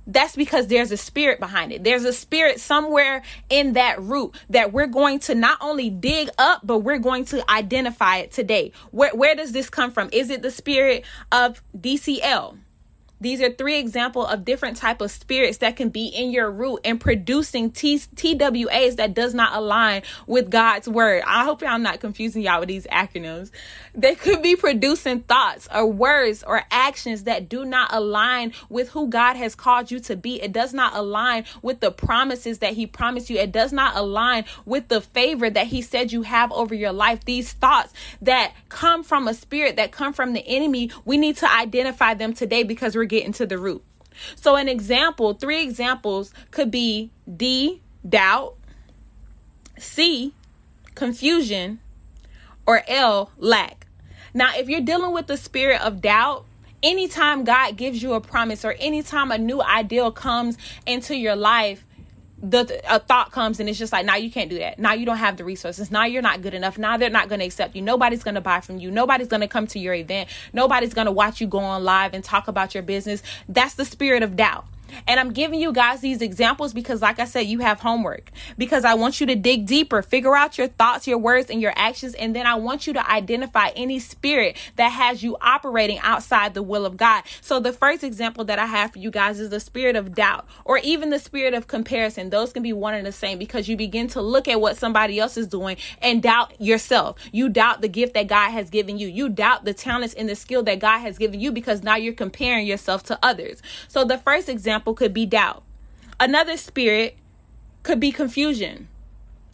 that's 0.07 0.37
because 0.37 0.67
there's 0.67 0.93
a 0.93 0.97
spirit 0.97 1.41
behind 1.41 1.73
it. 1.73 1.85
There's 1.85 2.05
a 2.05 2.13
spirit 2.13 2.61
somewhere 2.61 3.23
in 3.49 3.75
that 3.75 4.01
root 4.03 4.35
that 4.51 4.73
we're 4.73 4.87
going 4.87 5.19
to 5.21 5.35
not 5.35 5.59
only 5.61 5.91
dig 5.91 6.29
up, 6.39 6.61
but 6.65 6.79
we're 6.79 6.99
going 6.99 7.25
to 7.27 7.49
identify 7.51 8.19
it 8.19 8.33
today. 8.33 8.73
Where, 8.91 9.15
where 9.15 9.35
does 9.35 9.53
this 9.53 9.71
come 9.71 9.91
from? 9.91 10.09
Is 10.13 10.31
it 10.31 10.43
the 10.43 10.51
spirit 10.51 11.05
of 11.33 11.63
DCL? 11.79 12.59
These 13.25 13.41
are 13.41 13.51
three 13.51 13.79
examples 13.79 14.31
of 14.31 14.45
different 14.45 14.77
type 14.77 15.01
of 15.01 15.11
spirits 15.11 15.57
that 15.59 15.77
can 15.77 15.89
be 15.89 16.09
in 16.09 16.31
your 16.31 16.51
root 16.51 16.81
and 16.85 17.01
producing 17.01 17.71
T- 17.71 17.99
TWAs 17.99 18.97
that 18.97 19.15
does 19.15 19.33
not 19.33 19.55
align 19.55 20.03
with 20.27 20.51
God's 20.51 20.87
word. 20.87 21.23
I 21.27 21.45
hope 21.45 21.63
I'm 21.67 21.83
not 21.83 22.01
confusing 22.01 22.43
y'all 22.43 22.61
with 22.61 22.69
these 22.69 22.87
acronyms. 22.89 23.51
They 23.95 24.15
could 24.15 24.43
be 24.43 24.57
producing 24.57 25.21
thoughts 25.21 25.67
or 25.75 25.87
words 25.87 26.43
or 26.43 26.65
actions 26.71 27.25
that 27.25 27.49
do 27.49 27.65
not 27.65 27.95
align 27.95 28.53
with 28.69 28.91
who 28.91 29.09
God 29.09 29.37
has 29.37 29.55
called 29.55 29.91
you 29.91 30.01
to 30.01 30.17
be. 30.17 30.43
It 30.43 30.53
does 30.53 30.75
not 30.75 30.95
align 30.95 31.47
with 31.63 31.81
the 31.81 31.91
promises 31.91 32.59
that 32.59 32.75
he 32.75 32.87
promised 32.87 33.31
you. 33.31 33.39
It 33.39 33.53
does 33.53 33.73
not 33.73 33.97
align 33.97 34.45
with 34.67 34.89
the 34.89 35.01
favor 35.01 35.49
that 35.49 35.69
he 35.69 35.81
said 35.81 36.13
you 36.13 36.23
have 36.23 36.53
over 36.53 36.75
your 36.75 36.93
life. 36.93 37.25
These 37.25 37.55
thoughts 37.55 37.95
that 38.21 38.53
come 38.69 39.03
from 39.03 39.27
a 39.29 39.33
spirit 39.33 39.77
that 39.77 39.93
come 39.93 40.13
from 40.13 40.35
the 40.35 40.47
enemy, 40.47 40.91
we 41.07 41.17
need 41.17 41.39
to 41.39 41.51
identify 41.51 42.13
them 42.13 42.35
today 42.35 42.65
because 42.65 42.95
we're 42.95 43.14
getting 43.15 43.33
to 43.33 43.47
the 43.47 43.59
root. 43.59 43.83
So, 44.37 44.57
an 44.57 44.69
example, 44.69 45.35
three 45.35 45.63
examples 45.63 46.33
could 46.51 46.71
be 46.71 47.11
D, 47.37 47.81
doubt, 48.09 48.55
C, 49.79 50.33
confusion, 50.95 51.81
or 52.67 52.83
L, 52.87 53.31
lack. 53.39 53.87
Now, 54.33 54.51
if 54.57 54.69
you're 54.69 54.81
dealing 54.81 55.13
with 55.13 55.27
the 55.27 55.37
spirit 55.37 55.81
of 55.81 56.01
doubt, 56.01 56.45
anytime 56.83 57.45
God 57.45 57.77
gives 57.77 58.03
you 58.03 58.15
a 58.15 58.21
promise 58.21 58.65
or 58.65 58.75
anytime 58.79 59.31
a 59.31 59.39
new 59.39 59.63
ideal 59.63 60.11
comes 60.11 60.59
into 60.87 61.17
your 61.17 61.37
life, 61.37 61.85
the 62.43 62.81
a 62.93 62.99
thought 62.99 63.33
comes 63.33 63.61
and 63.61 63.69
it's 63.69 63.79
just 63.79 63.93
like 63.93 64.05
now 64.05 64.17
you 64.17 64.31
can't 64.31 64.51
do 64.51 64.59
that. 64.59 64.79
Now 64.79 64.93
you 64.93 65.07
don't 65.07 65.19
have 65.19 65.37
the 65.37 65.45
resources. 65.45 65.91
Now 65.91 66.05
you're 66.05 66.23
not 66.23 66.43
good 66.43 66.55
enough. 66.55 66.77
Now 66.79 66.97
they're 66.97 67.11
not 67.11 67.29
going 67.29 67.41
to 67.41 67.47
accept 67.47 67.75
you. 67.75 67.83
Nobody's 67.83 68.23
going 68.23 68.35
to 68.35 68.41
buy 68.41 68.61
from 68.61 68.79
you. 68.79 68.91
Nobody's 68.91 69.29
going 69.29 69.41
to 69.41 69.49
come 69.49 69.67
to 69.69 69.79
your 69.79 69.95
event. 69.95 70.29
Nobody's 70.53 70.95
going 70.95 71.07
to 71.07 71.13
watch 71.13 71.41
you 71.41 71.47
go 71.47 71.59
on 71.59 71.85
live 71.85 72.13
and 72.13 72.23
talk 72.23 72.49
about 72.49 72.75
your 72.75 72.83
business. 72.83 73.23
That's 73.49 73.75
the 73.75 73.85
spirit 73.85 74.23
of 74.23 74.37
doubt 74.37 74.67
and 75.07 75.21
I'm 75.21 75.33
giving 75.33 75.61
you 75.61 75.73
guys 75.73 76.01
these 76.01 76.23
examples 76.23 76.73
because, 76.73 77.03
like 77.03 77.19
I 77.19 77.25
said, 77.25 77.47
you 77.47 77.61
have 77.61 77.81
homework. 77.81 78.31
Because 78.59 78.85
I 78.85 78.95
want 78.95 79.21
you 79.21 79.27
to 79.27 79.35
dig 79.35 79.67
deeper, 79.67 80.03
figure 80.03 80.37
out 80.37 80.59
your 80.59 80.69
thoughts, 80.69 81.07
your 81.07 81.19
words, 81.19 81.51
and 81.51 81.61
your 81.61 81.73
actions. 81.77 82.15
And 82.15 82.35
then 82.35 82.47
I 82.47 82.55
want 82.57 82.87
you 82.87 82.93
to 82.95 83.11
identify 83.11 83.69
any 83.77 83.99
spirit 83.99 84.57
that 84.77 84.91
has 84.91 85.23
you 85.23 85.37
operating 85.41 85.99
outside 86.01 86.55
the 86.55 86.63
will 86.63 86.87
of 86.87 86.97
God. 86.97 87.25
So, 87.41 87.61
the 87.61 87.73
first 87.73 88.05
example 88.05 88.45
that 88.45 88.59
I 88.59 88.67
have 88.67 88.93
for 88.93 88.99
you 88.99 89.11
guys 89.11 89.41
is 89.41 89.51
the 89.51 89.61
spirit 89.61 89.97
of 89.97 90.15
doubt 90.15 90.47
or 90.65 90.79
even 90.79 91.11
the 91.11 91.19
spirit 91.19 91.55
of 91.55 91.67
comparison. 91.67 92.31
Those 92.31 92.53
can 92.53 92.63
be 92.63 92.73
one 92.73 92.95
and 92.95 93.07
the 93.07 93.13
same 93.13 93.39
because 93.39 93.69
you 93.69 93.77
begin 93.77 94.09
to 94.09 94.21
look 94.21 94.49
at 94.49 94.61
what 94.61 94.77
somebody 94.77 95.19
else 95.19 95.37
is 95.37 95.47
doing 95.47 95.77
and 96.01 96.23
doubt 96.23 96.61
yourself. 96.61 97.17
You 97.33 97.49
doubt 97.49 97.81
the 97.81 97.89
gift 97.89 98.15
that 98.15 98.27
God 98.27 98.51
has 98.51 98.71
given 98.71 98.99
you. 98.99 99.09
You 99.09 99.29
doubt 99.29 99.65
the 99.65 99.75
talents 99.75 100.15
and 100.15 100.29
the 100.29 100.37
skill 100.37 100.63
that 100.65 100.79
God 100.79 100.99
has 101.01 101.19
given 101.19 101.41
you 101.41 101.53
because 101.53 101.83
now 101.83 101.97
you're 101.97 102.15
comparing 102.15 102.67
yourself 102.67 103.03
to 103.05 103.19
others. 103.23 103.63
So, 103.89 104.05
the 104.05 104.19
first 104.19 104.49
example 104.49 104.84
example 104.85 104.95
could 104.95 105.15
be 105.15 105.27
doubt. 105.27 105.63
Another 106.21 106.57
spirit 106.57 107.17
could 107.83 108.01
be 108.01 108.13
confusion. 108.13 108.89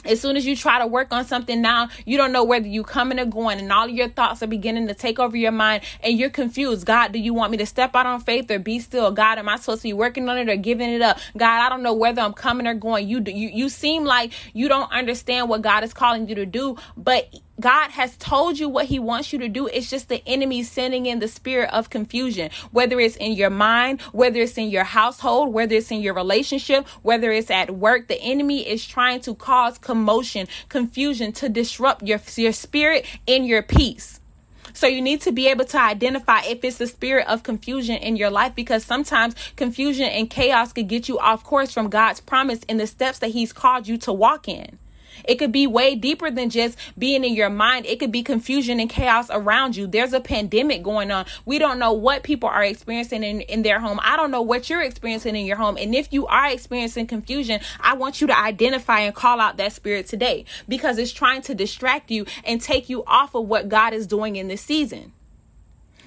As 0.02 0.18
soon 0.18 0.34
as 0.36 0.46
you 0.46 0.56
try 0.56 0.78
to 0.78 0.86
work 0.86 1.08
on 1.12 1.26
something 1.26 1.60
now, 1.60 1.90
you 2.06 2.16
don't 2.16 2.32
know 2.32 2.42
whether 2.42 2.66
you 2.66 2.82
coming 2.82 3.20
or 3.20 3.26
going, 3.26 3.58
and 3.58 3.70
all 3.70 3.86
your 3.86 4.08
thoughts 4.08 4.42
are 4.42 4.46
beginning 4.46 4.88
to 4.88 4.94
take 4.94 5.18
over 5.18 5.36
your 5.36 5.52
mind, 5.52 5.82
and 6.02 6.18
you're 6.18 6.30
confused. 6.30 6.86
God, 6.86 7.12
do 7.12 7.18
you 7.18 7.34
want 7.34 7.50
me 7.50 7.58
to 7.58 7.66
step 7.66 7.94
out 7.94 8.06
on 8.06 8.20
faith 8.20 8.50
or 8.50 8.58
be 8.58 8.78
still? 8.78 9.10
God, 9.10 9.38
am 9.38 9.46
I 9.50 9.56
supposed 9.56 9.82
to 9.82 9.88
be 9.88 9.92
working 9.92 10.26
on 10.30 10.38
it 10.38 10.48
or 10.48 10.56
giving 10.56 10.88
it 10.88 11.02
up? 11.02 11.18
God, 11.36 11.60
I 11.60 11.68
don't 11.68 11.82
know 11.82 11.92
whether 11.92 12.22
I'm 12.22 12.32
coming 12.32 12.66
or 12.66 12.72
going. 12.72 13.08
You 13.08 13.22
you 13.26 13.50
you 13.52 13.68
seem 13.68 14.04
like 14.04 14.32
you 14.54 14.68
don't 14.68 14.90
understand 14.90 15.50
what 15.50 15.60
God 15.60 15.84
is 15.84 15.92
calling 15.92 16.28
you 16.28 16.34
to 16.36 16.46
do, 16.46 16.76
but 16.96 17.28
God 17.60 17.90
has 17.90 18.16
told 18.16 18.58
you 18.58 18.68
what 18.68 18.86
He 18.86 18.98
wants 18.98 19.32
you 19.32 19.38
to 19.40 19.48
do. 19.48 19.66
It's 19.66 19.90
just 19.90 20.08
the 20.08 20.22
enemy 20.26 20.62
sending 20.62 21.06
in 21.06 21.18
the 21.18 21.28
spirit 21.28 21.70
of 21.72 21.90
confusion, 21.90 22.50
whether 22.70 22.98
it's 22.98 23.16
in 23.16 23.32
your 23.32 23.50
mind, 23.50 24.00
whether 24.12 24.40
it's 24.40 24.56
in 24.58 24.70
your 24.70 24.84
household, 24.84 25.52
whether 25.52 25.74
it's 25.74 25.90
in 25.90 26.00
your 26.00 26.14
relationship, 26.14 26.86
whether 27.02 27.30
it's 27.30 27.50
at 27.50 27.70
work. 27.70 28.08
The 28.08 28.20
enemy 28.20 28.66
is 28.66 28.86
trying 28.86 29.20
to 29.22 29.34
cause 29.34 29.78
commotion, 29.78 30.48
confusion 30.68 31.32
to 31.34 31.48
disrupt 31.48 32.02
your, 32.02 32.20
your 32.36 32.52
spirit 32.52 33.04
and 33.28 33.46
your 33.46 33.62
peace. 33.62 34.20
So 34.72 34.86
you 34.86 35.02
need 35.02 35.20
to 35.22 35.32
be 35.32 35.48
able 35.48 35.64
to 35.66 35.80
identify 35.80 36.42
if 36.42 36.64
it's 36.64 36.78
the 36.78 36.86
spirit 36.86 37.26
of 37.26 37.42
confusion 37.42 37.96
in 37.96 38.16
your 38.16 38.30
life 38.30 38.54
because 38.54 38.84
sometimes 38.84 39.34
confusion 39.56 40.06
and 40.06 40.30
chaos 40.30 40.72
could 40.72 40.88
get 40.88 41.08
you 41.08 41.18
off 41.18 41.44
course 41.44 41.72
from 41.72 41.90
God's 41.90 42.20
promise 42.20 42.60
and 42.68 42.78
the 42.78 42.86
steps 42.86 43.18
that 43.18 43.30
He's 43.30 43.52
called 43.52 43.88
you 43.88 43.98
to 43.98 44.12
walk 44.12 44.48
in. 44.48 44.78
It 45.24 45.36
could 45.36 45.52
be 45.52 45.66
way 45.66 45.94
deeper 45.94 46.30
than 46.30 46.50
just 46.50 46.78
being 46.98 47.24
in 47.24 47.34
your 47.34 47.50
mind. 47.50 47.86
It 47.86 47.98
could 47.98 48.12
be 48.12 48.22
confusion 48.22 48.80
and 48.80 48.88
chaos 48.88 49.28
around 49.30 49.76
you. 49.76 49.86
There's 49.86 50.12
a 50.12 50.20
pandemic 50.20 50.82
going 50.82 51.10
on. 51.10 51.26
We 51.44 51.58
don't 51.58 51.78
know 51.78 51.92
what 51.92 52.22
people 52.22 52.48
are 52.48 52.64
experiencing 52.64 53.22
in, 53.22 53.40
in 53.42 53.62
their 53.62 53.80
home. 53.80 54.00
I 54.02 54.16
don't 54.16 54.30
know 54.30 54.42
what 54.42 54.68
you're 54.70 54.82
experiencing 54.82 55.36
in 55.36 55.46
your 55.46 55.56
home. 55.56 55.76
And 55.76 55.94
if 55.94 56.12
you 56.12 56.26
are 56.26 56.50
experiencing 56.50 57.06
confusion, 57.06 57.60
I 57.80 57.94
want 57.94 58.20
you 58.20 58.26
to 58.26 58.38
identify 58.38 59.00
and 59.00 59.14
call 59.14 59.40
out 59.40 59.56
that 59.56 59.72
spirit 59.72 60.06
today 60.06 60.44
because 60.68 60.98
it's 60.98 61.12
trying 61.12 61.42
to 61.42 61.54
distract 61.54 62.10
you 62.10 62.26
and 62.44 62.60
take 62.60 62.88
you 62.88 63.04
off 63.06 63.34
of 63.34 63.46
what 63.46 63.68
God 63.68 63.92
is 63.92 64.06
doing 64.06 64.36
in 64.36 64.48
this 64.48 64.62
season. 64.62 65.12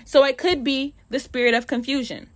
So 0.06 0.24
it 0.26 0.38
could 0.38 0.64
be 0.64 0.96
the 1.10 1.20
spirit 1.20 1.54
of 1.54 1.68
confusion. 1.68 2.30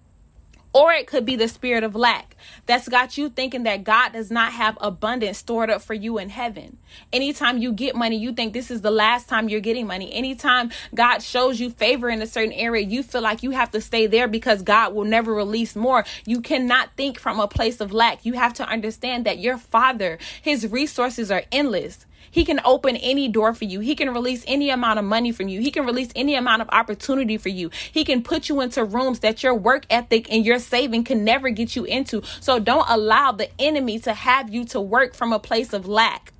Or 0.78 0.94
it 0.94 1.08
could 1.08 1.26
be 1.26 1.36
the 1.36 1.48
spirit 1.48 1.84
of 1.84 1.96
lack 1.96 2.36
that's 2.68 2.88
got 2.88 3.18
you 3.18 3.30
thinking 3.30 3.64
that 3.64 3.84
God 3.84 4.14
does 4.14 4.30
not 4.30 4.54
have 4.54 4.78
abundance 4.80 5.40
stored 5.40 5.72
up 5.72 5.82
for 5.82 5.96
you 5.96 6.20
in 6.20 6.30
heaven. 6.30 6.78
Anytime 7.12 7.58
you 7.58 7.72
get 7.72 7.96
money, 7.96 8.16
you 8.16 8.32
think 8.32 8.54
this 8.54 8.70
is 8.70 8.82
the 8.82 8.92
last 8.92 9.28
time 9.28 9.50
you're 9.50 9.60
getting 9.60 9.88
money. 9.88 10.14
Anytime 10.14 10.70
God 10.94 11.24
shows 11.24 11.60
you 11.60 11.72
favor 11.72 12.10
in 12.10 12.22
a 12.22 12.28
certain 12.28 12.54
area, 12.54 12.86
you 12.86 13.02
feel 13.02 13.22
like 13.22 13.42
you 13.42 13.52
have 13.52 13.72
to 13.72 13.82
stay 13.82 14.06
there 14.06 14.28
because 14.28 14.62
God 14.62 14.94
will 14.94 15.06
never 15.06 15.34
release 15.34 15.76
more. 15.76 16.06
You 16.28 16.42
cannot 16.42 16.90
think 16.96 17.20
from 17.20 17.40
a 17.40 17.48
place 17.48 17.82
of 17.82 17.92
lack. 17.92 18.24
You 18.24 18.34
have 18.34 18.54
to 18.56 18.68
understand 18.70 19.26
that 19.26 19.40
your 19.40 19.58
Father, 19.58 20.20
His 20.40 20.68
resources 20.68 21.32
are 21.32 21.44
endless. 21.52 22.06
He 22.32 22.46
can 22.46 22.60
open 22.64 22.96
any 22.98 23.28
door 23.28 23.54
for 23.54 23.66
you. 23.66 23.80
He 23.80 23.96
can 23.96 24.14
release 24.14 24.44
any 24.48 24.70
amount 24.70 25.00
of 25.00 25.06
money 25.06 25.32
from 25.32 25.48
you. 25.48 25.62
He 25.62 25.72
can 25.72 25.86
release 25.86 26.10
any 26.16 26.36
amount 26.36 26.62
of 26.62 26.70
opportunity 26.72 27.38
for 27.38 27.50
you. 27.50 27.70
He 27.92 28.04
can 28.04 28.24
put 28.24 28.50
you 28.50 28.62
into 28.62 28.84
rooms 28.84 29.20
that 29.20 29.44
your 29.44 29.54
work 29.54 29.86
ethic 29.90 30.32
and 30.32 30.46
your 30.46 30.60
saving 30.60 31.04
can 31.04 31.24
never 31.24 31.50
get 31.50 31.76
you 31.76 31.84
into. 31.86 32.22
So 32.40 32.60
don't 32.60 32.88
allow 32.90 33.32
the 33.32 33.50
enemy 33.60 34.00
to 34.00 34.14
have 34.14 34.54
you 34.54 34.66
to 34.66 34.82
work 34.82 35.14
from 35.14 35.34
a 35.34 35.40
place 35.40 35.74
of 35.74 35.88
lack. 35.88 36.34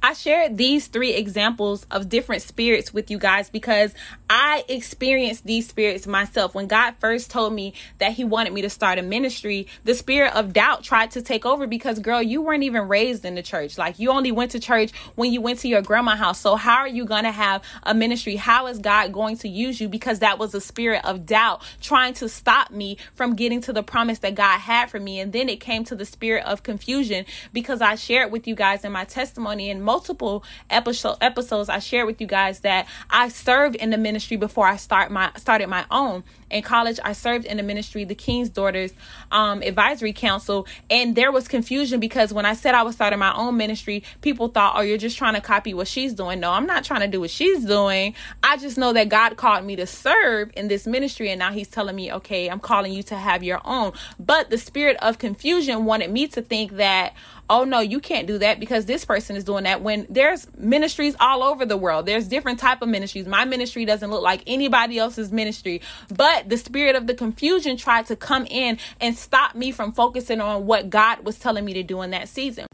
I 0.00 0.12
shared 0.12 0.56
these 0.56 0.86
three 0.86 1.14
examples 1.14 1.84
of 1.90 2.08
different 2.08 2.42
spirits 2.42 2.94
with 2.94 3.10
you 3.10 3.18
guys 3.18 3.50
because 3.50 3.92
I 4.30 4.64
experienced 4.68 5.44
these 5.44 5.68
spirits 5.68 6.06
myself. 6.06 6.54
When 6.54 6.68
God 6.68 6.94
first 7.00 7.32
told 7.32 7.52
me 7.52 7.74
that 7.98 8.12
He 8.12 8.22
wanted 8.22 8.52
me 8.52 8.62
to 8.62 8.70
start 8.70 9.00
a 9.00 9.02
ministry, 9.02 9.66
the 9.82 9.96
spirit 9.96 10.36
of 10.36 10.52
doubt 10.52 10.84
tried 10.84 11.10
to 11.12 11.22
take 11.22 11.44
over 11.44 11.66
because, 11.66 11.98
girl, 11.98 12.22
you 12.22 12.40
weren't 12.42 12.62
even 12.62 12.86
raised 12.86 13.24
in 13.24 13.34
the 13.34 13.42
church. 13.42 13.76
Like, 13.76 13.98
you 13.98 14.10
only 14.10 14.30
went 14.30 14.52
to 14.52 14.60
church 14.60 14.92
when 15.16 15.32
you 15.32 15.40
went 15.40 15.58
to 15.60 15.68
your 15.68 15.82
grandma's 15.82 16.18
house. 16.18 16.38
So, 16.38 16.54
how 16.54 16.76
are 16.76 16.88
you 16.88 17.04
going 17.04 17.24
to 17.24 17.32
have 17.32 17.62
a 17.82 17.92
ministry? 17.92 18.36
How 18.36 18.68
is 18.68 18.78
God 18.78 19.12
going 19.12 19.36
to 19.38 19.48
use 19.48 19.80
you? 19.80 19.88
Because 19.88 20.20
that 20.20 20.38
was 20.38 20.54
a 20.54 20.60
spirit 20.60 21.04
of 21.04 21.26
doubt 21.26 21.60
trying 21.80 22.14
to 22.14 22.28
stop 22.28 22.70
me 22.70 22.98
from 23.14 23.34
getting 23.34 23.60
to 23.62 23.72
the 23.72 23.82
promise 23.82 24.20
that 24.20 24.36
God 24.36 24.60
had 24.60 24.90
for 24.90 25.00
me. 25.00 25.18
And 25.18 25.32
then 25.32 25.48
it 25.48 25.58
came 25.58 25.82
to 25.84 25.96
the 25.96 26.04
spirit 26.04 26.44
of 26.44 26.62
confusion 26.62 27.24
because 27.52 27.80
I 27.80 27.96
shared 27.96 28.30
with 28.30 28.46
you 28.46 28.54
guys 28.54 28.84
in 28.84 28.92
my 28.92 29.04
testimony 29.04 29.70
and 29.70 29.87
multiple 29.88 30.44
episode, 30.68 31.16
episodes, 31.22 31.70
I 31.70 31.78
shared 31.78 32.06
with 32.06 32.20
you 32.20 32.26
guys 32.26 32.60
that 32.60 32.86
I 33.08 33.30
served 33.30 33.74
in 33.74 33.88
the 33.88 33.96
ministry 33.96 34.36
before 34.36 34.66
I 34.66 34.76
start 34.76 35.10
my 35.10 35.32
started 35.36 35.68
my 35.68 35.86
own. 35.90 36.24
In 36.50 36.62
college 36.62 36.98
i 37.04 37.12
served 37.12 37.44
in 37.44 37.58
the 37.58 37.62
ministry 37.62 38.04
the 38.04 38.14
king's 38.14 38.48
daughters 38.48 38.92
um, 39.30 39.62
advisory 39.62 40.14
council 40.14 40.66
and 40.88 41.14
there 41.14 41.30
was 41.30 41.46
confusion 41.46 42.00
because 42.00 42.32
when 42.32 42.46
i 42.46 42.54
said 42.54 42.74
i 42.74 42.82
was 42.82 42.94
starting 42.94 43.18
my 43.18 43.34
own 43.34 43.58
ministry 43.58 44.02
people 44.22 44.48
thought 44.48 44.74
oh 44.76 44.80
you're 44.80 44.96
just 44.96 45.18
trying 45.18 45.34
to 45.34 45.42
copy 45.42 45.74
what 45.74 45.86
she's 45.86 46.14
doing. 46.14 46.40
No 46.40 46.50
i'm 46.50 46.66
not 46.66 46.84
trying 46.84 47.00
to 47.00 47.08
do 47.08 47.20
what 47.20 47.30
she's 47.30 47.64
doing. 47.64 48.14
I 48.42 48.56
just 48.56 48.78
know 48.78 48.94
that 48.94 49.10
god 49.10 49.36
called 49.36 49.64
me 49.64 49.76
to 49.76 49.86
serve 49.86 50.50
in 50.56 50.68
this 50.68 50.86
ministry 50.86 51.28
and 51.30 51.38
now 51.38 51.52
he's 51.52 51.68
telling 51.68 51.94
me 51.94 52.12
okay 52.14 52.48
i'm 52.48 52.60
calling 52.60 52.92
you 52.92 53.02
to 53.04 53.16
have 53.16 53.42
your 53.42 53.60
own. 53.64 53.92
But 54.18 54.48
the 54.48 54.58
spirit 54.58 54.96
of 55.02 55.18
confusion 55.18 55.84
wanted 55.84 56.10
me 56.10 56.28
to 56.28 56.40
think 56.40 56.76
that 56.76 57.12
oh 57.50 57.64
no 57.64 57.80
you 57.80 58.00
can't 58.00 58.26
do 58.26 58.38
that 58.38 58.60
because 58.60 58.86
this 58.86 59.04
person 59.04 59.36
is 59.36 59.44
doing 59.44 59.64
that 59.64 59.82
when 59.82 60.06
there's 60.08 60.46
ministries 60.56 61.16
all 61.20 61.42
over 61.42 61.64
the 61.64 61.76
world. 61.76 62.06
There's 62.06 62.28
different 62.28 62.58
type 62.58 62.82
of 62.82 62.88
ministries. 62.88 63.26
My 63.26 63.44
ministry 63.44 63.84
doesn't 63.84 64.10
look 64.10 64.22
like 64.22 64.42
anybody 64.46 64.98
else's 64.98 65.32
ministry. 65.32 65.80
But 66.14 66.48
the 66.48 66.56
spirit 66.56 66.96
of 66.96 67.06
the 67.06 67.14
confusion 67.14 67.76
tried 67.76 68.06
to 68.06 68.16
come 68.16 68.46
in 68.46 68.78
and 69.00 69.16
stop 69.16 69.54
me 69.54 69.70
from 69.72 69.92
focusing 69.92 70.40
on 70.40 70.66
what 70.66 70.90
God 70.90 71.24
was 71.24 71.38
telling 71.38 71.64
me 71.64 71.74
to 71.74 71.82
do 71.82 72.02
in 72.02 72.10
that 72.10 72.28
season 72.28 72.66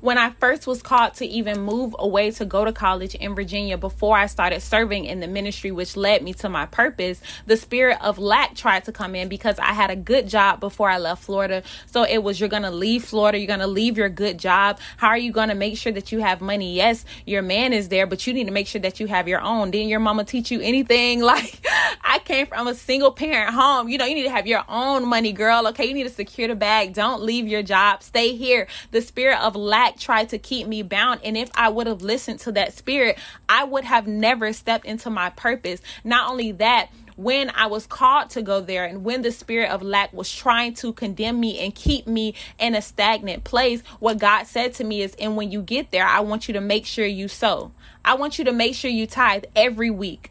when 0.00 0.16
I 0.16 0.30
first 0.30 0.66
was 0.66 0.80
called 0.80 1.14
to 1.14 1.26
even 1.26 1.60
move 1.60 1.94
away 1.98 2.30
to 2.32 2.44
go 2.44 2.64
to 2.64 2.72
college 2.72 3.14
in 3.16 3.34
Virginia 3.34 3.76
before 3.76 4.16
I 4.16 4.26
started 4.26 4.60
serving 4.60 5.04
in 5.04 5.20
the 5.20 5.26
ministry, 5.26 5.70
which 5.72 5.96
led 5.96 6.22
me 6.22 6.32
to 6.34 6.48
my 6.48 6.66
purpose, 6.66 7.20
the 7.46 7.56
spirit 7.56 7.98
of 8.00 8.18
lack 8.18 8.54
tried 8.54 8.84
to 8.84 8.92
come 8.92 9.14
in 9.14 9.28
because 9.28 9.58
I 9.58 9.72
had 9.72 9.90
a 9.90 9.96
good 9.96 10.28
job 10.28 10.60
before 10.60 10.88
I 10.88 10.98
left 10.98 11.24
Florida. 11.24 11.62
So 11.86 12.04
it 12.04 12.22
was, 12.22 12.38
you're 12.38 12.48
going 12.48 12.62
to 12.62 12.70
leave 12.70 13.04
Florida, 13.04 13.38
you're 13.38 13.48
going 13.48 13.58
to 13.58 13.66
leave 13.66 13.98
your 13.98 14.08
good 14.08 14.38
job. 14.38 14.78
How 14.96 15.08
are 15.08 15.18
you 15.18 15.32
going 15.32 15.48
to 15.48 15.54
make 15.54 15.76
sure 15.76 15.92
that 15.92 16.12
you 16.12 16.20
have 16.20 16.40
money? 16.40 16.74
Yes, 16.74 17.04
your 17.26 17.42
man 17.42 17.72
is 17.72 17.88
there, 17.88 18.06
but 18.06 18.26
you 18.26 18.32
need 18.32 18.46
to 18.46 18.52
make 18.52 18.68
sure 18.68 18.80
that 18.80 19.00
you 19.00 19.06
have 19.08 19.26
your 19.26 19.40
own. 19.40 19.70
Didn't 19.70 19.88
your 19.88 20.00
mama 20.00 20.24
teach 20.24 20.50
you 20.50 20.60
anything? 20.60 21.22
Like, 21.28 21.60
I 22.02 22.20
came 22.20 22.46
from 22.46 22.68
a 22.68 22.74
single 22.74 23.12
parent 23.12 23.54
home. 23.54 23.90
You 23.90 23.98
know, 23.98 24.06
you 24.06 24.14
need 24.14 24.22
to 24.22 24.30
have 24.30 24.46
your 24.46 24.64
own 24.66 25.06
money, 25.06 25.30
girl. 25.32 25.68
Okay, 25.68 25.84
you 25.84 25.92
need 25.92 26.04
to 26.04 26.08
secure 26.08 26.48
the 26.48 26.54
bag. 26.54 26.94
Don't 26.94 27.22
leave 27.22 27.46
your 27.46 27.62
job. 27.62 28.02
Stay 28.02 28.34
here. 28.34 28.66
The 28.92 29.02
spirit 29.02 29.38
of 29.40 29.54
lack 29.54 29.87
tried 29.96 30.30
to 30.30 30.38
keep 30.38 30.66
me 30.66 30.82
bound. 30.82 31.20
And 31.24 31.36
if 31.36 31.50
I 31.54 31.68
would 31.68 31.86
have 31.86 32.02
listened 32.02 32.40
to 32.40 32.52
that 32.52 32.74
spirit, 32.74 33.18
I 33.48 33.64
would 33.64 33.84
have 33.84 34.06
never 34.06 34.52
stepped 34.52 34.84
into 34.84 35.08
my 35.08 35.30
purpose. 35.30 35.80
Not 36.04 36.30
only 36.30 36.52
that, 36.52 36.90
when 37.16 37.50
I 37.50 37.66
was 37.66 37.86
called 37.86 38.30
to 38.30 38.42
go 38.42 38.60
there 38.60 38.84
and 38.84 39.04
when 39.04 39.22
the 39.22 39.32
spirit 39.32 39.70
of 39.70 39.82
lack 39.82 40.12
was 40.12 40.32
trying 40.32 40.74
to 40.74 40.92
condemn 40.92 41.40
me 41.40 41.58
and 41.58 41.74
keep 41.74 42.06
me 42.06 42.34
in 42.60 42.76
a 42.76 42.82
stagnant 42.82 43.42
place, 43.42 43.82
what 43.98 44.18
God 44.18 44.44
said 44.46 44.74
to 44.74 44.84
me 44.84 45.02
is, 45.02 45.16
and 45.18 45.36
when 45.36 45.50
you 45.50 45.60
get 45.60 45.90
there, 45.90 46.06
I 46.06 46.20
want 46.20 46.46
you 46.46 46.54
to 46.54 46.60
make 46.60 46.86
sure 46.86 47.04
you 47.04 47.26
sow. 47.26 47.72
I 48.04 48.14
want 48.14 48.38
you 48.38 48.44
to 48.44 48.52
make 48.52 48.76
sure 48.76 48.90
you 48.90 49.08
tithe 49.08 49.44
every 49.56 49.90
week. 49.90 50.30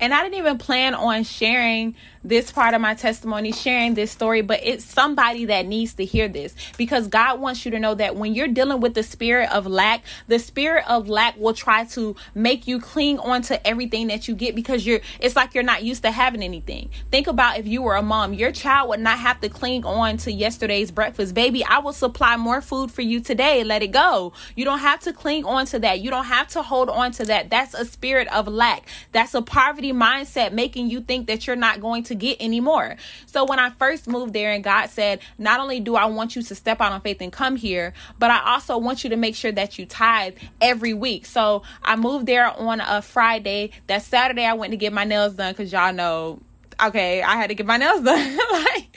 And 0.00 0.14
I 0.14 0.22
didn't 0.22 0.38
even 0.38 0.58
plan 0.58 0.94
on 0.94 1.24
sharing 1.24 1.96
this 2.24 2.50
part 2.50 2.74
of 2.74 2.80
my 2.80 2.94
testimony, 2.94 3.52
sharing 3.52 3.94
this 3.94 4.10
story, 4.10 4.42
but 4.42 4.60
it's 4.62 4.84
somebody 4.84 5.46
that 5.46 5.66
needs 5.66 5.94
to 5.94 6.04
hear 6.04 6.28
this 6.28 6.54
because 6.76 7.08
God 7.08 7.40
wants 7.40 7.64
you 7.64 7.70
to 7.72 7.78
know 7.78 7.94
that 7.94 8.16
when 8.16 8.34
you're 8.34 8.48
dealing 8.48 8.80
with 8.80 8.94
the 8.94 9.02
spirit 9.02 9.50
of 9.50 9.66
lack, 9.66 10.02
the 10.26 10.38
spirit 10.38 10.84
of 10.88 11.08
lack 11.08 11.36
will 11.38 11.54
try 11.54 11.84
to 11.86 12.16
make 12.34 12.66
you 12.66 12.80
cling 12.80 13.18
on 13.18 13.42
to 13.42 13.66
everything 13.66 14.08
that 14.08 14.28
you 14.28 14.34
get 14.34 14.54
because 14.54 14.86
you're 14.86 15.00
it's 15.20 15.36
like 15.36 15.54
you're 15.54 15.64
not 15.64 15.82
used 15.82 16.02
to 16.02 16.10
having 16.10 16.42
anything. 16.42 16.90
Think 17.10 17.26
about 17.26 17.58
if 17.58 17.66
you 17.66 17.82
were 17.82 17.96
a 17.96 18.02
mom, 18.02 18.34
your 18.34 18.52
child 18.52 18.88
would 18.90 19.00
not 19.00 19.18
have 19.18 19.40
to 19.40 19.48
cling 19.48 19.84
on 19.84 20.16
to 20.18 20.32
yesterday's 20.32 20.90
breakfast. 20.90 21.34
Baby, 21.34 21.64
I 21.64 21.78
will 21.78 21.92
supply 21.92 22.36
more 22.36 22.60
food 22.60 22.90
for 22.90 23.02
you 23.02 23.20
today. 23.20 23.64
Let 23.64 23.82
it 23.82 23.88
go. 23.88 24.32
You 24.56 24.64
don't 24.64 24.80
have 24.80 25.00
to 25.00 25.12
cling 25.12 25.44
on 25.44 25.66
to 25.66 25.78
that. 25.80 26.00
You 26.00 26.10
don't 26.10 26.24
have 26.26 26.48
to 26.48 26.62
hold 26.62 26.90
on 26.90 27.12
to 27.12 27.24
that. 27.26 27.50
That's 27.50 27.74
a 27.74 27.84
spirit 27.84 28.28
of 28.28 28.48
lack. 28.48 28.86
That's 29.12 29.34
a 29.34 29.42
poverty 29.42 29.92
mindset 29.92 30.52
making 30.52 30.90
you 30.90 31.00
think 31.00 31.26
that 31.26 31.46
you're 31.46 31.56
not 31.56 31.80
going 31.80 32.02
to 32.08 32.14
get 32.14 32.40
anymore. 32.40 32.96
So 33.26 33.44
when 33.44 33.58
I 33.58 33.70
first 33.70 34.08
moved 34.08 34.32
there 34.32 34.52
and 34.52 34.62
God 34.62 34.90
said, 34.90 35.20
not 35.38 35.60
only 35.60 35.80
do 35.80 35.96
I 35.96 36.06
want 36.06 36.36
you 36.36 36.42
to 36.42 36.54
step 36.54 36.80
out 36.80 36.92
on 36.92 37.00
faith 37.00 37.20
and 37.20 37.32
come 37.32 37.56
here, 37.56 37.92
but 38.18 38.30
I 38.30 38.52
also 38.52 38.76
want 38.78 39.04
you 39.04 39.10
to 39.10 39.16
make 39.16 39.34
sure 39.34 39.52
that 39.52 39.78
you 39.78 39.86
tithe 39.86 40.36
every 40.60 40.94
week. 40.94 41.26
So 41.26 41.62
I 41.82 41.96
moved 41.96 42.26
there 42.26 42.46
on 42.46 42.80
a 42.80 43.00
Friday. 43.02 43.70
That 43.86 44.02
Saturday 44.02 44.44
I 44.44 44.54
went 44.54 44.72
to 44.72 44.76
get 44.76 44.92
my 44.92 45.04
nails 45.04 45.34
done 45.34 45.52
because 45.52 45.72
y'all 45.72 45.92
know 45.92 46.40
okay, 46.80 47.22
I 47.22 47.36
had 47.36 47.48
to 47.48 47.54
get 47.54 47.66
my 47.66 47.76
nails 47.76 48.02
done. 48.04 48.38
like 48.52 48.96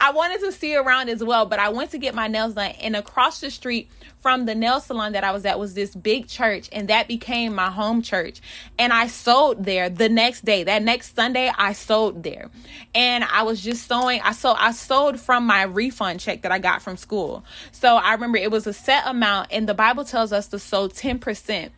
I 0.00 0.12
wanted 0.12 0.40
to 0.40 0.52
see 0.52 0.76
around 0.76 1.08
as 1.08 1.22
well, 1.22 1.46
but 1.46 1.58
I 1.58 1.70
went 1.70 1.90
to 1.92 1.98
get 1.98 2.14
my 2.14 2.28
nails 2.28 2.54
done 2.54 2.72
and 2.72 2.96
across 2.96 3.40
the 3.40 3.50
street 3.50 3.90
from 4.22 4.46
the 4.46 4.54
nail 4.54 4.80
salon 4.80 5.12
that 5.12 5.24
I 5.24 5.32
was 5.32 5.44
at 5.44 5.58
was 5.58 5.74
this 5.74 5.94
big 5.94 6.28
church 6.28 6.68
and 6.72 6.88
that 6.88 7.08
became 7.08 7.54
my 7.54 7.70
home 7.70 8.00
church. 8.00 8.40
And 8.78 8.92
I 8.92 9.08
sold 9.08 9.64
there 9.64 9.90
the 9.90 10.08
next 10.08 10.44
day. 10.44 10.62
That 10.62 10.82
next 10.82 11.16
Sunday 11.16 11.50
I 11.58 11.72
sold 11.72 12.22
there. 12.22 12.48
And 12.94 13.24
I 13.24 13.42
was 13.42 13.60
just 13.60 13.86
sowing. 13.86 14.20
I 14.22 14.32
sold 14.32 14.56
I 14.60 14.70
sold 14.72 15.20
from 15.20 15.44
my 15.44 15.62
refund 15.64 16.20
check 16.20 16.42
that 16.42 16.52
I 16.52 16.60
got 16.60 16.82
from 16.82 16.96
school. 16.96 17.44
So 17.72 17.96
I 17.96 18.12
remember 18.12 18.38
it 18.38 18.52
was 18.52 18.66
a 18.66 18.72
set 18.72 19.06
amount 19.06 19.48
and 19.50 19.68
the 19.68 19.74
Bible 19.74 20.04
tells 20.04 20.32
us 20.32 20.46
to 20.48 20.58
sow 20.58 20.88
10% 20.88 21.70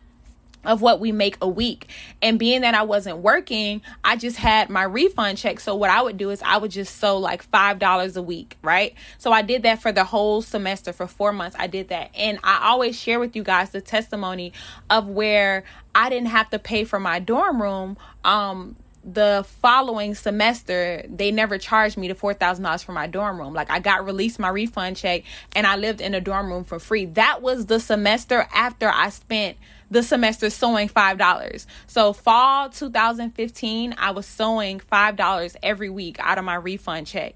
of 0.65 0.81
what 0.81 0.99
we 0.99 1.11
make 1.11 1.37
a 1.41 1.47
week. 1.47 1.89
And 2.21 2.39
being 2.39 2.61
that 2.61 2.75
I 2.75 2.83
wasn't 2.83 3.17
working, 3.19 3.81
I 4.03 4.15
just 4.15 4.37
had 4.37 4.69
my 4.69 4.83
refund 4.83 5.37
check. 5.37 5.59
So 5.59 5.75
what 5.75 5.89
I 5.89 6.01
would 6.01 6.17
do 6.17 6.29
is 6.29 6.41
I 6.41 6.57
would 6.57 6.71
just 6.71 6.97
sow 6.97 7.17
like 7.17 7.49
$5 7.51 8.15
a 8.15 8.21
week, 8.21 8.57
right? 8.61 8.93
So 9.17 9.31
I 9.31 9.41
did 9.41 9.63
that 9.63 9.81
for 9.81 9.91
the 9.91 10.03
whole 10.03 10.41
semester 10.41 10.93
for 10.93 11.07
4 11.07 11.31
months. 11.31 11.55
I 11.59 11.67
did 11.67 11.89
that. 11.89 12.11
And 12.15 12.39
I 12.43 12.69
always 12.69 12.99
share 12.99 13.19
with 13.19 13.35
you 13.35 13.43
guys 13.43 13.71
the 13.71 13.81
testimony 13.81 14.53
of 14.89 15.07
where 15.07 15.63
I 15.93 16.09
didn't 16.09 16.29
have 16.29 16.49
to 16.49 16.59
pay 16.59 16.83
for 16.83 16.99
my 16.99 17.19
dorm 17.19 17.61
room 17.61 17.97
um 18.23 18.75
the 19.05 19.45
following 19.61 20.15
semester 20.15 21.05
they 21.07 21.31
never 21.31 21.59
charged 21.59 21.95
me 21.95 22.07
the 22.07 22.15
four 22.15 22.33
thousand 22.33 22.63
dollars 22.63 22.81
for 22.81 22.91
my 22.91 23.05
dorm 23.05 23.39
room 23.39 23.53
like 23.53 23.69
i 23.69 23.77
got 23.77 24.03
released 24.03 24.39
my 24.39 24.49
refund 24.49 24.97
check 24.97 25.21
and 25.55 25.67
i 25.67 25.75
lived 25.75 26.01
in 26.01 26.15
a 26.15 26.21
dorm 26.21 26.51
room 26.51 26.63
for 26.63 26.79
free 26.79 27.05
that 27.05 27.39
was 27.43 27.67
the 27.67 27.79
semester 27.79 28.47
after 28.51 28.89
i 28.89 29.09
spent 29.09 29.57
the 29.95 30.03
semester 30.03 30.49
sowing 30.49 30.89
$5. 30.89 31.65
So, 31.87 32.11
fall 32.11 32.69
2015, 32.69 33.95
I 33.97 34.11
was 34.11 34.25
sowing 34.25 34.79
$5 34.79 35.55
every 35.63 35.89
week 35.89 36.17
out 36.19 36.37
of 36.37 36.43
my 36.43 36.55
refund 36.55 37.07
check. 37.07 37.35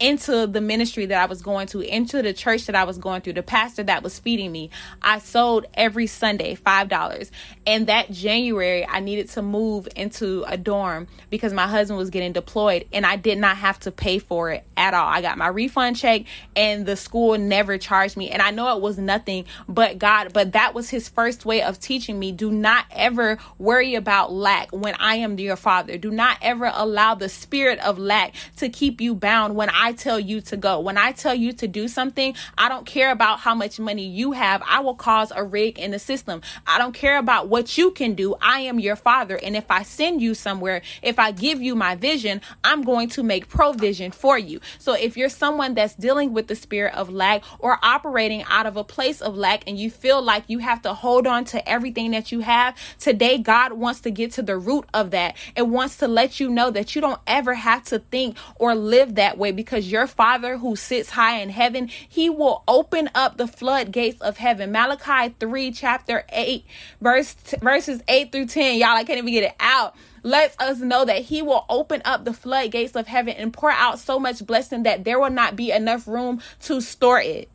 Into 0.00 0.46
the 0.46 0.62
ministry 0.62 1.06
that 1.06 1.22
I 1.22 1.26
was 1.26 1.42
going 1.42 1.66
to, 1.68 1.80
into 1.80 2.22
the 2.22 2.32
church 2.32 2.66
that 2.66 2.74
I 2.74 2.84
was 2.84 2.96
going 2.96 3.20
through, 3.20 3.34
the 3.34 3.42
pastor 3.42 3.82
that 3.84 4.02
was 4.02 4.18
feeding 4.18 4.50
me. 4.50 4.70
I 5.02 5.18
sold 5.18 5.66
every 5.74 6.06
Sunday 6.06 6.56
$5. 6.56 7.30
And 7.66 7.86
that 7.86 8.10
January, 8.10 8.86
I 8.86 9.00
needed 9.00 9.28
to 9.30 9.42
move 9.42 9.86
into 9.94 10.44
a 10.48 10.56
dorm 10.56 11.06
because 11.28 11.52
my 11.52 11.66
husband 11.66 11.98
was 11.98 12.08
getting 12.10 12.32
deployed 12.32 12.86
and 12.92 13.04
I 13.04 13.16
did 13.16 13.38
not 13.38 13.58
have 13.58 13.78
to 13.80 13.92
pay 13.92 14.18
for 14.18 14.50
it 14.50 14.64
at 14.76 14.94
all. 14.94 15.06
I 15.06 15.20
got 15.20 15.36
my 15.36 15.48
refund 15.48 15.96
check 15.96 16.22
and 16.56 16.86
the 16.86 16.96
school 16.96 17.36
never 17.36 17.76
charged 17.76 18.16
me. 18.16 18.30
And 18.30 18.40
I 18.40 18.50
know 18.50 18.74
it 18.76 18.82
was 18.82 18.96
nothing 18.96 19.44
but 19.68 19.98
God, 19.98 20.32
but 20.32 20.52
that 20.52 20.74
was 20.74 20.88
his 20.88 21.08
first 21.08 21.44
way 21.44 21.62
of 21.62 21.78
teaching 21.78 22.18
me 22.18 22.32
do 22.32 22.50
not 22.50 22.86
ever 22.90 23.38
worry 23.58 23.94
about 23.94 24.32
lack 24.32 24.70
when 24.70 24.94
I 24.94 25.16
am 25.16 25.38
your 25.38 25.56
father. 25.56 25.98
Do 25.98 26.10
not 26.10 26.38
ever 26.40 26.70
allow 26.72 27.14
the 27.14 27.28
spirit 27.28 27.78
of 27.80 27.98
lack 27.98 28.34
to 28.56 28.68
keep 28.70 29.00
you 29.00 29.14
bound 29.14 29.54
when 29.54 29.68
I 29.68 29.89
tell 29.92 30.18
you 30.18 30.40
to 30.42 30.56
go. 30.56 30.80
When 30.80 30.96
I 30.96 31.12
tell 31.12 31.34
you 31.34 31.52
to 31.54 31.68
do 31.68 31.88
something, 31.88 32.34
I 32.56 32.68
don't 32.68 32.86
care 32.86 33.10
about 33.10 33.40
how 33.40 33.54
much 33.54 33.78
money 33.78 34.06
you 34.06 34.32
have. 34.32 34.62
I 34.68 34.80
will 34.80 34.94
cause 34.94 35.32
a 35.34 35.42
rig 35.44 35.78
in 35.78 35.90
the 35.90 35.98
system. 35.98 36.42
I 36.66 36.78
don't 36.78 36.94
care 36.94 37.18
about 37.18 37.48
what 37.48 37.76
you 37.78 37.90
can 37.90 38.14
do. 38.14 38.36
I 38.40 38.60
am 38.60 38.78
your 38.80 38.96
father. 38.96 39.36
And 39.36 39.56
if 39.56 39.70
I 39.70 39.82
send 39.82 40.20
you 40.20 40.34
somewhere, 40.34 40.82
if 41.02 41.18
I 41.18 41.32
give 41.32 41.60
you 41.60 41.74
my 41.74 41.94
vision, 41.94 42.40
I'm 42.64 42.82
going 42.82 43.08
to 43.10 43.22
make 43.22 43.48
provision 43.48 44.10
for 44.10 44.38
you. 44.38 44.60
So 44.78 44.94
if 44.94 45.16
you're 45.16 45.28
someone 45.28 45.74
that's 45.74 45.94
dealing 45.94 46.32
with 46.32 46.46
the 46.48 46.56
spirit 46.56 46.94
of 46.94 47.10
lack 47.10 47.42
or 47.58 47.78
operating 47.82 48.44
out 48.44 48.66
of 48.66 48.76
a 48.76 48.84
place 48.84 49.20
of 49.20 49.36
lack 49.36 49.64
and 49.66 49.78
you 49.78 49.90
feel 49.90 50.22
like 50.22 50.44
you 50.48 50.58
have 50.58 50.82
to 50.82 50.94
hold 50.94 51.26
on 51.26 51.44
to 51.46 51.68
everything 51.68 52.10
that 52.12 52.32
you 52.32 52.40
have, 52.40 52.76
today 52.98 53.38
God 53.38 53.72
wants 53.74 54.00
to 54.00 54.10
get 54.10 54.32
to 54.32 54.42
the 54.42 54.58
root 54.58 54.86
of 54.92 55.10
that 55.10 55.36
and 55.56 55.72
wants 55.72 55.96
to 55.98 56.08
let 56.08 56.40
you 56.40 56.48
know 56.48 56.70
that 56.70 56.94
you 56.94 57.00
don't 57.00 57.20
ever 57.26 57.54
have 57.54 57.84
to 57.84 57.98
think 57.98 58.36
or 58.56 58.74
live 58.74 59.14
that 59.14 59.38
way 59.38 59.52
because 59.52 59.79
your 59.88 60.06
Father 60.06 60.58
who 60.58 60.74
sits 60.74 61.10
high 61.10 61.38
in 61.38 61.50
heaven, 61.50 61.88
he 61.88 62.28
will 62.28 62.64
open 62.66 63.10
up 63.14 63.36
the 63.36 63.46
floodgates 63.46 64.20
of 64.20 64.38
heaven. 64.38 64.72
Malachi 64.72 65.34
3 65.38 65.70
chapter 65.72 66.24
8 66.30 66.64
verse 67.00 67.34
verses 67.60 68.02
8 68.08 68.32
through 68.32 68.46
10. 68.46 68.78
Y'all 68.78 68.96
I 68.96 69.04
can't 69.04 69.18
even 69.18 69.32
get 69.32 69.44
it 69.44 69.56
out 69.60 69.94
lets 70.22 70.58
us 70.58 70.78
know 70.78 71.04
that 71.04 71.22
he 71.22 71.42
will 71.42 71.64
open 71.68 72.02
up 72.04 72.24
the 72.24 72.32
floodgates 72.32 72.94
of 72.94 73.06
heaven 73.06 73.34
and 73.36 73.52
pour 73.52 73.70
out 73.70 73.98
so 73.98 74.18
much 74.18 74.44
blessing 74.46 74.82
that 74.82 75.04
there 75.04 75.18
will 75.18 75.30
not 75.30 75.56
be 75.56 75.70
enough 75.70 76.06
room 76.06 76.40
to 76.60 76.80
store 76.80 77.20
it. 77.20 77.48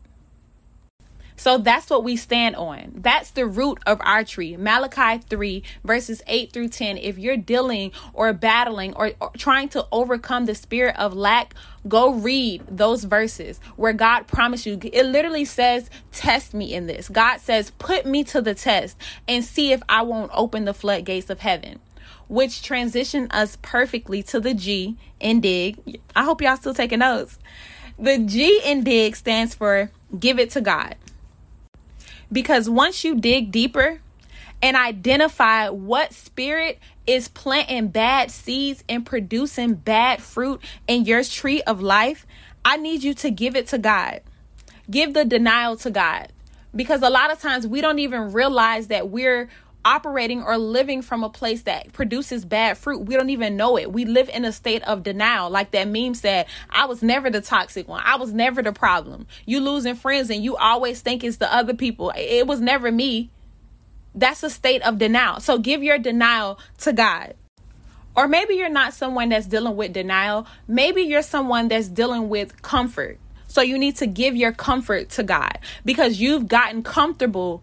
So 1.37 1.57
that's 1.57 1.89
what 1.89 2.03
we 2.03 2.15
stand 2.15 2.55
on. 2.55 2.91
That's 2.95 3.31
the 3.31 3.45
root 3.45 3.79
of 3.85 3.99
our 4.01 4.23
tree. 4.23 4.55
Malachi 4.57 5.21
3, 5.29 5.63
verses 5.83 6.21
8 6.27 6.51
through 6.51 6.69
10. 6.69 6.97
If 6.97 7.17
you're 7.17 7.37
dealing 7.37 7.91
or 8.13 8.31
battling 8.33 8.93
or, 8.93 9.11
or, 9.19 9.31
trying 9.37 9.69
to 9.69 9.85
overcome 9.91 10.45
the 10.45 10.55
spirit 10.55 10.95
of 10.97 11.13
lack, 11.13 11.53
go 11.87 12.13
read 12.13 12.63
those 12.69 13.03
verses 13.03 13.59
where 13.75 13.93
God 13.93 14.27
promised 14.27 14.65
you. 14.65 14.79
It 14.81 15.05
literally 15.05 15.45
says, 15.45 15.89
Test 16.11 16.53
me 16.53 16.73
in 16.73 16.87
this. 16.87 17.09
God 17.09 17.39
says, 17.39 17.71
Put 17.71 18.05
me 18.05 18.23
to 18.25 18.41
the 18.41 18.55
test 18.55 18.97
and 19.27 19.43
see 19.43 19.71
if 19.73 19.81
I 19.89 20.03
won't 20.03 20.31
open 20.33 20.65
the 20.65 20.73
floodgates 20.73 21.29
of 21.29 21.39
heaven 21.39 21.79
which 22.27 22.63
transition 22.63 23.27
us 23.29 23.57
perfectly 23.61 24.23
to 24.23 24.39
the 24.39 24.53
G 24.53 24.97
in 25.19 25.41
dig. 25.41 25.99
I 26.15 26.23
hope 26.23 26.41
y'all 26.41 26.57
still 26.57 26.73
taking 26.73 26.99
notes. 26.99 27.37
The 27.99 28.17
G 28.17 28.61
in 28.65 28.83
dig 28.83 29.15
stands 29.15 29.53
for 29.53 29.91
give 30.17 30.39
it 30.39 30.49
to 30.51 30.61
God. 30.61 30.95
Because 32.31 32.69
once 32.69 33.03
you 33.03 33.15
dig 33.15 33.51
deeper 33.51 34.01
and 34.61 34.75
identify 34.75 35.69
what 35.69 36.13
spirit 36.13 36.79
is 37.05 37.27
planting 37.27 37.89
bad 37.89 38.31
seeds 38.31 38.83
and 38.89 39.05
producing 39.05 39.75
bad 39.75 40.21
fruit 40.21 40.61
in 40.87 41.05
your 41.05 41.23
tree 41.23 41.61
of 41.63 41.81
life, 41.81 42.25
I 42.63 42.77
need 42.77 43.03
you 43.03 43.13
to 43.15 43.29
give 43.29 43.55
it 43.55 43.67
to 43.67 43.77
God. 43.77 44.21
Give 44.89 45.13
the 45.13 45.25
denial 45.25 45.75
to 45.77 45.91
God. 45.91 46.31
Because 46.75 47.01
a 47.01 47.09
lot 47.09 47.31
of 47.31 47.39
times 47.39 47.65
we 47.65 47.79
don't 47.79 47.99
even 47.99 48.33
realize 48.33 48.87
that 48.87 49.09
we're 49.09 49.49
operating 49.85 50.43
or 50.43 50.57
living 50.57 51.01
from 51.01 51.23
a 51.23 51.29
place 51.29 51.61
that 51.61 51.93
produces 51.93 52.43
bad 52.43 52.77
fruit. 52.77 53.05
We 53.05 53.15
don't 53.15 53.29
even 53.29 53.55
know 53.55 53.77
it. 53.77 53.93
We 53.93 54.03
live 54.03 54.27
in 54.29 54.43
a 54.43 54.51
state 54.51 54.83
of 54.83 55.03
denial. 55.03 55.49
Like 55.49 55.71
that 55.71 55.87
meme 55.87 56.15
said, 56.15 56.47
I 56.69 56.85
was 56.85 57.03
never 57.03 57.29
the 57.29 57.39
toxic 57.39 57.87
one. 57.87 58.01
I 58.03 58.17
was 58.17 58.33
never 58.33 58.61
the 58.63 58.73
problem. 58.73 59.27
You 59.45 59.61
losing 59.61 59.95
friends 59.95 60.29
and 60.29 60.43
you 60.43 60.57
always 60.57 61.01
think 61.01 61.23
it's 61.23 61.37
the 61.37 61.53
other 61.53 61.75
people. 61.75 62.11
It 62.17 62.47
was 62.47 62.59
never 62.59 62.91
me. 62.91 63.29
That's 64.15 64.43
a 64.43 64.49
state 64.49 64.81
of 64.81 64.97
denial. 64.97 65.39
So 65.39 65.59
give 65.59 65.83
your 65.83 65.99
denial 65.99 66.59
to 66.79 66.91
God. 66.91 67.35
Or 68.15 68.27
maybe 68.27 68.55
you're 68.55 68.69
not 68.69 68.93
someone 68.93 69.29
that's 69.29 69.45
dealing 69.45 69.75
with 69.75 69.93
denial. 69.93 70.47
Maybe 70.67 71.01
you're 71.01 71.21
someone 71.21 71.67
that's 71.67 71.89
dealing 71.89 72.29
with 72.29 72.61
comfort. 72.61 73.19
So 73.47 73.61
you 73.61 73.77
need 73.77 73.97
to 73.97 74.07
give 74.07 74.35
your 74.35 74.51
comfort 74.51 75.09
to 75.11 75.23
God 75.23 75.59
because 75.83 76.19
you've 76.19 76.47
gotten 76.47 76.81
comfortable 76.81 77.61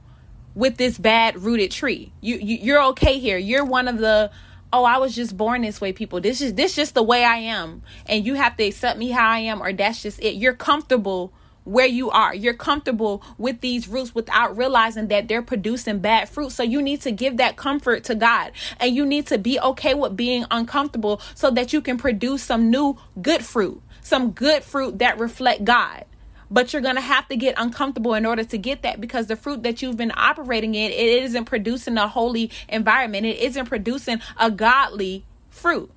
with 0.55 0.77
this 0.77 0.99
bad 0.99 1.43
rooted 1.43 1.71
tree. 1.71 2.13
You, 2.21 2.37
you 2.37 2.57
you're 2.57 2.83
okay 2.89 3.19
here. 3.19 3.39
You're 3.39 3.65
one 3.65 3.89
of 3.89 3.99
the 3.99 4.31
oh 4.73 4.85
I 4.85 4.99
was 4.99 5.15
just 5.15 5.37
born 5.37 5.63
this 5.63 5.81
way 5.81 5.93
people. 5.93 6.21
This 6.21 6.41
is 6.41 6.55
this 6.55 6.75
just 6.75 6.95
the 6.95 7.03
way 7.03 7.25
I 7.25 7.37
am 7.37 7.83
and 8.07 8.27
you 8.27 8.35
have 8.35 8.57
to 8.57 8.65
accept 8.65 8.99
me 8.99 9.11
how 9.11 9.29
I 9.29 9.39
am 9.39 9.63
or 9.63 9.73
that's 9.73 10.03
just 10.03 10.21
it. 10.23 10.35
You're 10.35 10.55
comfortable 10.55 11.33
where 11.65 11.87
you 11.87 12.11
are. 12.11 12.35
You're 12.35 12.55
comfortable 12.55 13.23
with 13.39 13.61
these 13.61 13.87
roots 13.87 14.15
without 14.15 14.57
realizing 14.57 15.09
that 15.09 15.29
they're 15.29 15.43
producing 15.43 16.01
bad 16.01 16.29
fruit. 16.29 16.53
So 16.53 16.63
you 16.63 16.83
need 16.83 17.01
to 17.03 17.13
give 17.13 17.37
that 17.37 17.57
comfort 17.57 18.05
to 18.05 18.15
God 18.15 18.53
and 18.81 18.95
you 18.95 19.07
need 19.07 19.27
to 19.29 19.39
be 19.39 19.61
okay 19.61 19.95
with 19.95 20.17
being 20.17 20.45
uncomfortable 20.51 21.21
so 21.35 21.51
that 21.53 21.73
you 21.73 21.81
can 21.81 21.99
produce 21.99 22.43
some 22.43 22.71
new 22.71 22.99
good 23.21 23.45
fruit, 23.45 23.81
some 24.01 24.33
good 24.33 24.65
fruit 24.65 24.99
that 24.99 25.19
reflect 25.19 25.65
God 25.65 26.05
but 26.53 26.73
you're 26.73 26.83
going 26.83 26.97
to 26.97 27.01
have 27.01 27.27
to 27.29 27.37
get 27.37 27.55
uncomfortable 27.57 28.15
in 28.15 28.27
order 28.27 28.45
to 28.45 28.59
get 28.59 28.83
that 28.83 29.01
because 29.01 29.27
the 29.27 29.37
fruit 29.37 29.63
that 29.63 29.81
you've 29.81 29.97
been 29.97 30.13
operating 30.15 30.75
in 30.75 30.93
it 30.93 31.23
isn't 31.25 31.47
producing 31.47 31.97
a 31.97 32.07
holy 32.07 32.51
environment 32.69 33.25
it 33.27 33.39
isn't 33.39 33.67
producing 33.67 34.21
a 34.39 34.51
godly 34.51 35.25
fruit 35.51 35.91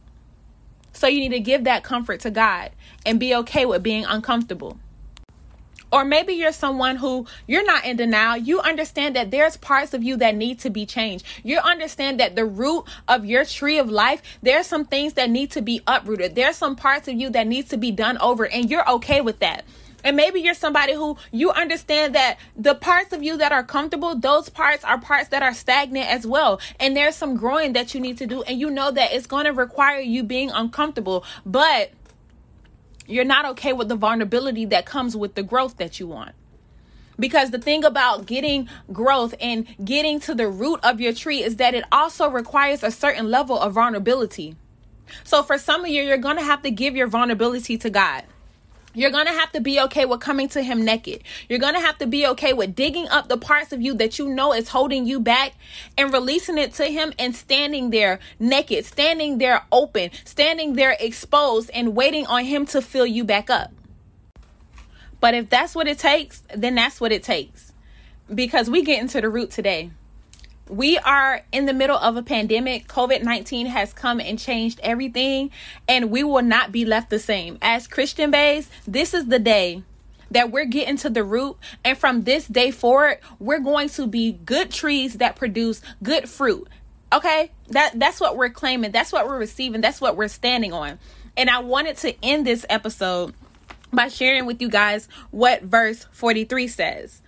so 0.94 1.08
you 1.08 1.20
need 1.20 1.36
to 1.36 1.40
give 1.40 1.66
that 1.66 1.84
comfort 1.84 2.20
to 2.22 2.32
god 2.32 2.72
and 3.06 3.20
be 3.20 3.36
okay 3.36 3.66
with 3.66 3.84
being 3.84 4.06
uncomfortable 4.06 4.80
or 5.92 6.04
maybe 6.04 6.34
you're 6.34 6.52
someone 6.52 6.98
who 6.98 7.26
you're 7.48 7.64
not 7.64 7.86
in 7.86 7.96
denial. 7.96 8.36
You 8.36 8.60
understand 8.60 9.16
that 9.16 9.32
there's 9.32 9.56
parts 9.56 9.94
of 9.94 10.04
you 10.04 10.18
that 10.18 10.36
need 10.36 10.60
to 10.60 10.70
be 10.70 10.86
changed. 10.86 11.26
You 11.42 11.60
understand 11.60 12.20
that 12.20 12.36
the 12.36 12.44
root 12.44 12.84
of 13.08 13.24
your 13.24 13.46
tree 13.46 13.78
of 13.78 13.90
life, 13.90 14.22
there's 14.42 14.68
some 14.68 14.84
things 14.84 15.14
that 15.14 15.30
need 15.30 15.52
to 15.52 15.62
be 15.62 15.82
uprooted. 15.88 16.36
There's 16.36 16.58
some 16.58 16.76
parts 16.76 17.08
of 17.08 17.14
you 17.14 17.30
that 17.30 17.48
needs 17.48 17.70
to 17.70 17.78
be 17.78 17.92
done 17.92 18.18
over 18.18 18.46
and 18.46 18.70
you're 18.70 18.90
okay 18.90 19.22
with 19.22 19.40
that. 19.40 19.64
And 20.06 20.16
maybe 20.16 20.40
you're 20.40 20.54
somebody 20.54 20.94
who 20.94 21.18
you 21.32 21.52
understand 21.52 22.14
that 22.14 22.38
the 22.56 22.76
parts 22.76 23.12
of 23.12 23.24
you 23.24 23.38
that 23.38 23.52
are 23.52 23.64
comfortable, 23.64 24.16
those 24.16 24.50
parts 24.50 24.84
are 24.84 25.00
parts 25.02 25.30
that 25.30 25.42
are 25.42 25.54
stagnant 25.54 26.08
as 26.08 26.28
well. 26.28 26.62
And 26.80 26.96
there's 26.96 27.16
some 27.16 27.36
growing 27.36 27.74
that 27.74 27.96
you 27.96 28.00
need 28.00 28.20
to 28.20 28.28
do. 28.28 28.44
And 28.44 28.60
you 28.60 28.70
know 28.70 28.92
that 28.92 29.14
it's 29.14 29.26
going 29.26 29.46
to 29.46 29.52
require 29.52 30.00
you 30.00 30.22
being 30.24 30.52
uncomfortable. 30.52 31.26
But 31.44 31.92
you're 33.08 33.26
not 33.26 33.46
okay 33.46 33.74
with 33.74 33.90
the 33.90 33.96
vulnerability 33.96 34.66
that 34.66 34.86
comes 34.86 35.18
with 35.18 35.34
the 35.34 35.44
growth 35.44 35.78
that 35.78 36.00
you 36.00 36.06
want. 36.08 36.34
Because 37.18 37.50
the 37.50 37.60
thing 37.60 37.84
about 37.84 38.28
getting 38.28 38.70
growth 38.94 39.34
and 39.40 39.66
getting 39.84 40.20
to 40.22 40.36
the 40.36 40.48
root 40.48 40.82
of 40.84 41.02
your 41.02 41.14
tree 41.14 41.42
is 41.42 41.56
that 41.56 41.74
it 41.74 41.84
also 41.92 42.30
requires 42.30 42.84
a 42.84 42.92
certain 42.92 43.32
level 43.32 43.58
of 43.58 43.74
vulnerability. 43.74 44.56
So 45.24 45.42
for 45.42 45.58
some 45.58 45.84
of 45.84 45.90
you, 45.90 46.04
you're 46.04 46.18
going 46.18 46.38
to 46.38 46.44
have 46.44 46.62
to 46.62 46.70
give 46.70 46.96
your 46.96 47.08
vulnerability 47.08 47.78
to 47.80 47.90
God. 47.90 48.24
You're 48.96 49.12
going 49.12 49.28
to 49.28 49.34
have 49.34 49.52
to 49.52 49.62
be 49.62 49.80
okay 49.82 50.06
with 50.06 50.22
coming 50.22 50.48
to 50.50 50.64
him 50.64 50.84
naked. 50.84 51.24
You're 51.50 51.60
going 51.60 51.74
to 51.74 51.80
have 51.80 51.98
to 52.00 52.08
be 52.08 52.26
okay 52.28 52.54
with 52.54 52.76
digging 52.76 53.08
up 53.10 53.28
the 53.28 53.38
parts 53.38 53.72
of 53.72 53.82
you 53.82 53.94
that 53.96 54.18
you 54.18 54.30
know 54.30 54.54
is 54.54 54.70
holding 54.70 55.06
you 55.06 55.20
back 55.20 55.54
and 55.98 56.12
releasing 56.12 56.58
it 56.58 56.74
to 56.76 56.86
him 56.86 57.14
and 57.20 57.36
standing 57.36 57.90
there 57.90 58.20
naked, 58.40 58.86
standing 58.86 59.38
there 59.38 59.66
open, 59.72 60.10
standing 60.24 60.74
there 60.74 60.96
exposed 61.00 61.70
and 61.74 61.96
waiting 61.96 62.26
on 62.26 62.46
him 62.46 62.66
to 62.68 62.82
fill 62.82 63.06
you 63.06 63.24
back 63.24 63.50
up. 63.50 63.72
But 65.20 65.34
if 65.34 65.50
that's 65.50 65.76
what 65.76 65.88
it 65.88 66.00
takes, 66.00 66.44
then 66.56 66.76
that's 66.76 67.02
what 67.02 67.12
it 67.12 67.24
takes. 67.24 67.74
Because 68.34 68.70
we 68.70 68.82
get 68.82 69.02
into 69.02 69.22
the 69.22 69.30
root 69.30 69.52
today 69.52 69.92
we 70.70 70.98
are 70.98 71.42
in 71.52 71.66
the 71.66 71.74
middle 71.74 71.98
of 71.98 72.18
a 72.18 72.24
pandemic. 72.24 72.88
COVID 72.88 73.24
19 73.24 73.68
has 73.68 73.94
come 73.94 74.20
and 74.20 74.40
changed 74.40 74.80
everything, 74.82 75.52
and 75.88 76.10
we 76.10 76.24
will 76.24 76.42
not 76.42 76.72
be 76.72 76.86
left 76.86 77.10
the 77.10 77.20
same. 77.20 77.58
As 77.62 77.88
Christian 77.88 78.32
Baes, 78.32 78.70
this 78.88 79.14
is 79.14 79.28
the 79.28 79.40
day 79.40 79.84
that 80.32 80.52
we're 80.52 80.66
getting 80.66 80.98
to 80.98 81.10
the 81.10 81.24
root, 81.24 81.58
and 81.84 81.98
from 81.98 82.24
this 82.24 82.48
day 82.48 82.72
forward, 82.72 83.20
we're 83.40 83.60
going 83.60 83.90
to 83.90 84.08
be 84.08 84.34
good 84.34 84.72
trees 84.72 85.16
that 85.16 85.36
produce 85.36 85.82
good 86.02 86.28
fruit. 86.28 86.68
Okay? 87.14 87.52
That 87.70 88.00
that's 88.00 88.20
what 88.20 88.36
we're 88.36 88.50
claiming, 88.50 88.92
that's 88.92 89.14
what 89.14 89.28
we're 89.28 89.40
receiving, 89.40 89.82
that's 89.82 90.02
what 90.02 90.18
we're 90.18 90.28
standing 90.28 90.74
on. 90.74 91.00
And 91.38 91.50
I 91.50 91.60
wanted 91.60 91.98
to 91.98 92.16
end 92.24 92.48
this 92.48 92.66
episode 92.70 93.34
by 93.94 94.08
sharing 94.08 94.46
with 94.46 94.62
you 94.62 94.70
guys 94.70 95.08
what 95.32 95.62
verse 95.62 96.06
43 96.12 96.68
says 96.68 97.22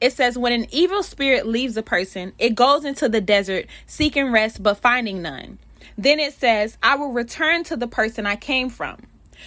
it 0.00 0.12
says 0.12 0.36
when 0.36 0.52
an 0.52 0.66
evil 0.70 1.02
spirit 1.02 1.46
leaves 1.46 1.76
a 1.76 1.82
person, 1.82 2.32
it 2.38 2.54
goes 2.54 2.84
into 2.84 3.08
the 3.08 3.20
desert 3.20 3.66
seeking 3.86 4.32
rest 4.32 4.62
but 4.62 4.78
finding 4.78 5.22
none. 5.22 5.58
Then 5.96 6.18
it 6.18 6.32
says, 6.32 6.76
I 6.82 6.96
will 6.96 7.12
return 7.12 7.64
to 7.64 7.76
the 7.76 7.86
person 7.86 8.26
I 8.26 8.36
came 8.36 8.68
from. 8.68 9.02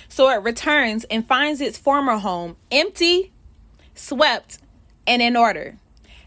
So 0.10 0.30
it 0.30 0.44
returns 0.44 1.04
and 1.06 1.28
finds 1.28 1.62
its 1.62 1.78
former 1.78 2.18
home 2.18 2.56
empty, 2.72 3.32
swept, 3.96 4.60
and 5.06 5.22
in 5.22 5.36
order. 5.36 5.78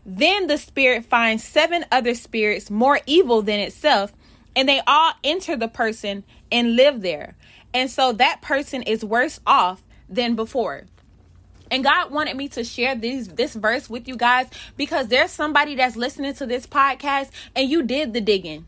Then 0.05 0.47
the 0.47 0.59
spirit 0.59 1.05
finds 1.05 1.45
seven 1.45 1.85
other 1.93 2.15
spirits 2.15 2.71
more 2.71 3.01
evil 3.07 3.43
than 3.43 3.61
itself, 3.61 4.13
and 4.57 4.69
they 4.69 4.81
all 4.87 5.13
enter 5.23 5.57
the 5.57 5.69
person 5.69 6.25
and 6.51 6.77
live 6.77 7.03
there. 7.03 7.37
And 7.73 7.91
so 7.91 8.13
that 8.13 8.43
person 8.43 8.83
is 8.83 9.05
worse 9.05 9.41
off 9.47 9.83
than 10.09 10.35
before. 10.35 10.87
And 11.71 11.85
God 11.85 12.11
wanted 12.11 12.37
me 12.37 12.49
to 12.49 12.65
share 12.65 12.95
this 12.95 13.29
this 13.29 13.55
verse 13.55 13.89
with 13.89 14.09
you 14.09 14.17
guys 14.17 14.49
because 14.77 15.09
there's 15.09 15.31
somebody 15.31 15.75
that's 15.77 15.97
listening 15.97 16.35
to 16.35 16.47
this 16.47 16.67
podcast 16.67 17.31
and 17.55 17.69
you 17.69 17.83
did 17.83 18.13
the 18.13 18.21
digging. 18.21 18.67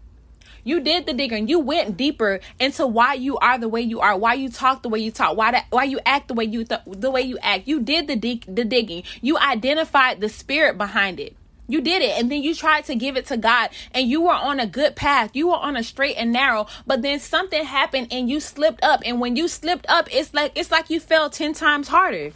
You 0.65 0.81
did 0.81 1.07
the 1.07 1.13
digging. 1.13 1.49
You 1.49 1.59
went 1.59 1.97
deeper 1.97 2.39
into 2.61 2.87
why 2.87 3.15
you 3.15 3.37
are 3.39 3.59
the 3.59 3.69
way 3.69 3.81
you 3.81 4.01
are, 4.01 4.17
why 4.17 4.35
you 4.35 4.49
talk 4.49 4.83
the 4.83 4.89
way 4.89 5.01
you 5.01 5.11
talk, 5.11 5.37
why 5.37 5.51
that, 5.51 5.67
why 5.71 5.85
you 5.85 5.99
act 6.07 6.29
the 6.29 6.35
way 6.35 6.45
you 6.45 6.65
th- 6.65 6.83
the 6.87 7.11
way 7.11 7.23
you 7.23 7.39
act. 7.39 7.67
You 7.67 7.81
did 7.81 8.07
the 8.07 8.15
dig- 8.15 8.55
the 8.55 8.65
digging. 8.65 9.03
You 9.21 9.37
identified 9.39 10.21
the 10.21 10.29
spirit 10.29 10.79
behind 10.79 11.19
it. 11.19 11.37
You 11.69 11.81
did 11.81 12.03
it 12.03 12.19
and 12.19 12.31
then 12.31 12.43
you 12.43 12.55
tried 12.55 12.85
to 12.85 12.95
give 12.95 13.17
it 13.17 13.27
to 13.27 13.37
God 13.37 13.71
and 13.93 14.07
you 14.07 14.21
were 14.23 14.35
on 14.35 14.61
a 14.61 14.67
good 14.67 14.95
path. 14.95 15.31
You 15.35 15.49
were 15.49 15.57
on 15.57 15.77
a 15.77 15.83
straight 15.83 16.17
and 16.17 16.33
narrow, 16.33 16.67
but 16.87 17.03
then 17.03 17.19
something 17.19 17.65
happened 17.65 18.09
and 18.11 18.29
you 18.29 18.41
slipped 18.41 18.85
up 18.85 19.01
and 19.05 19.21
when 19.21 19.37
you 19.37 19.49
slipped 19.49 19.87
up 19.89 20.09
it's 20.13 20.35
like 20.35 20.53
it's 20.55 20.71
like 20.71 20.91
you 20.91 21.01
fell 21.01 21.31
10 21.31 21.55
times 21.55 21.89
harder. 21.89 22.33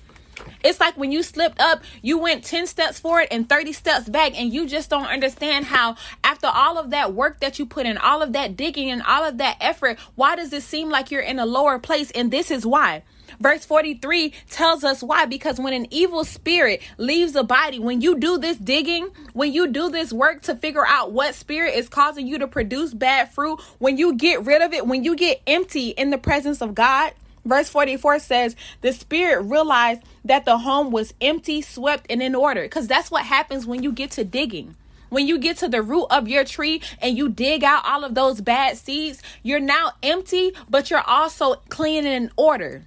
It's 0.63 0.81
like 0.81 0.97
when 0.97 1.13
you 1.13 1.23
slipped 1.23 1.61
up, 1.61 1.83
you 2.03 2.19
went 2.19 2.45
10 2.45 2.67
steps 2.67 2.99
forward 2.99 3.29
and 3.31 3.49
30 3.49 3.73
steps 3.73 4.09
back, 4.09 4.39
and 4.39 4.53
you 4.53 4.67
just 4.67 4.91
don't 4.91 5.07
understand 5.07 5.67
how, 5.67 5.97
after 6.25 6.47
all 6.47 6.79
of 6.79 6.91
that 6.91 7.15
work 7.15 7.41
that 7.41 7.59
you 7.59 7.67
put 7.67 7.87
in, 7.87 7.99
all 7.99 8.23
of 8.23 8.33
that 8.33 8.57
digging 8.57 8.91
and 8.91 9.03
all 9.03 9.25
of 9.25 9.39
that 9.39 9.57
effort, 9.61 9.99
why 10.15 10.37
does 10.37 10.53
it 10.53 10.63
seem 10.63 10.91
like 10.91 11.11
you're 11.11 11.21
in 11.21 11.39
a 11.39 11.47
lower 11.47 11.79
place? 11.79 12.11
And 12.11 12.31
this 12.31 12.51
is 12.51 12.67
why. 12.67 13.03
Verse 13.41 13.65
43 13.65 14.33
tells 14.49 14.85
us 14.85 15.03
why. 15.03 15.27
Because 15.27 15.59
when 15.59 15.75
an 15.75 15.87
evil 15.91 16.25
spirit 16.25 16.83
leaves 16.97 17.35
a 17.37 17.43
body, 17.43 17.79
when 17.79 18.01
you 18.01 18.19
do 18.19 18.39
this 18.39 18.57
digging, 18.57 19.09
when 19.33 19.53
you 19.53 19.67
do 19.67 19.91
this 19.91 20.13
work 20.13 20.43
to 20.43 20.57
figure 20.57 20.87
out 20.87 21.13
what 21.13 21.35
spirit 21.35 21.75
is 21.75 21.89
causing 21.89 22.27
you 22.27 22.39
to 22.39 22.49
produce 22.49 22.95
bad 22.95 23.33
fruit, 23.33 23.61
when 23.79 23.97
you 23.99 24.15
get 24.15 24.45
rid 24.45 24.63
of 24.63 24.73
it, 24.73 24.87
when 24.87 25.05
you 25.05 25.17
get 25.17 25.43
empty 25.47 25.91
in 25.91 26.11
the 26.11 26.19
presence 26.19 26.61
of 26.61 26.75
God, 26.75 27.13
Verse 27.47 27.69
44 27.69 28.19
says, 28.19 28.57
The 28.81 28.93
spirit 28.93 29.43
realized 29.43 30.03
that 30.25 30.45
the 30.45 30.59
home 30.59 30.91
was 30.91 31.15
empty, 31.21 31.63
swept, 31.63 32.07
and 32.11 32.21
in 32.21 32.35
order. 32.35 32.63
Because 32.63 32.89
that's 32.89 33.11
what 33.11 33.25
happens 33.25 33.67
when 33.67 33.83
you 33.83 33.93
get 33.93 34.11
to 34.13 34.25
digging. 34.25 34.75
When 35.09 35.29
you 35.29 35.39
get 35.39 35.57
to 35.59 35.69
the 35.69 35.83
root 35.83 36.07
of 36.11 36.27
your 36.27 36.45
tree 36.45 36.83
and 37.01 37.17
you 37.17 37.29
dig 37.29 37.63
out 37.63 37.85
all 37.85 38.05
of 38.05 38.17
those 38.17 38.41
bad 38.41 38.77
seeds, 38.77 39.23
you're 39.45 39.61
now 39.61 39.93
empty, 40.03 40.53
but 40.69 40.91
you're 40.91 41.07
also 41.07 41.55
clean 41.69 42.05
and 42.05 42.25
in 42.25 42.31
order. 42.37 42.85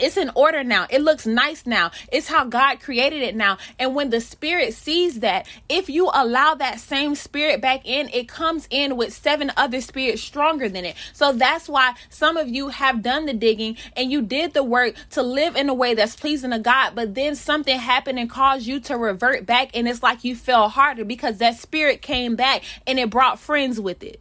It's 0.00 0.16
in 0.16 0.30
order 0.34 0.62
now. 0.62 0.86
It 0.90 1.02
looks 1.02 1.26
nice 1.26 1.66
now. 1.66 1.90
It's 2.12 2.28
how 2.28 2.44
God 2.44 2.80
created 2.80 3.22
it 3.22 3.34
now. 3.34 3.58
And 3.78 3.94
when 3.94 4.10
the 4.10 4.20
spirit 4.20 4.74
sees 4.74 5.20
that, 5.20 5.46
if 5.68 5.88
you 5.88 6.10
allow 6.12 6.54
that 6.54 6.80
same 6.80 7.14
spirit 7.14 7.60
back 7.60 7.82
in, 7.84 8.08
it 8.10 8.28
comes 8.28 8.66
in 8.70 8.96
with 8.96 9.12
seven 9.12 9.52
other 9.56 9.80
spirits 9.80 10.22
stronger 10.22 10.68
than 10.68 10.84
it. 10.84 10.96
So 11.12 11.32
that's 11.32 11.68
why 11.68 11.94
some 12.08 12.36
of 12.36 12.48
you 12.48 12.68
have 12.68 13.02
done 13.02 13.26
the 13.26 13.34
digging 13.34 13.76
and 13.96 14.10
you 14.10 14.22
did 14.22 14.54
the 14.54 14.62
work 14.62 14.94
to 15.10 15.22
live 15.22 15.56
in 15.56 15.68
a 15.68 15.74
way 15.74 15.94
that's 15.94 16.16
pleasing 16.16 16.50
to 16.50 16.58
God, 16.58 16.94
but 16.94 17.14
then 17.14 17.34
something 17.34 17.78
happened 17.78 18.18
and 18.18 18.30
caused 18.30 18.66
you 18.66 18.80
to 18.80 18.96
revert 18.96 19.46
back 19.46 19.70
and 19.74 19.88
it's 19.88 20.02
like 20.02 20.24
you 20.24 20.36
fell 20.36 20.68
harder 20.68 21.04
because 21.04 21.38
that 21.38 21.56
spirit 21.56 22.02
came 22.02 22.36
back 22.36 22.62
and 22.86 22.98
it 22.98 23.10
brought 23.10 23.38
friends 23.38 23.80
with 23.80 24.02
it. 24.02 24.20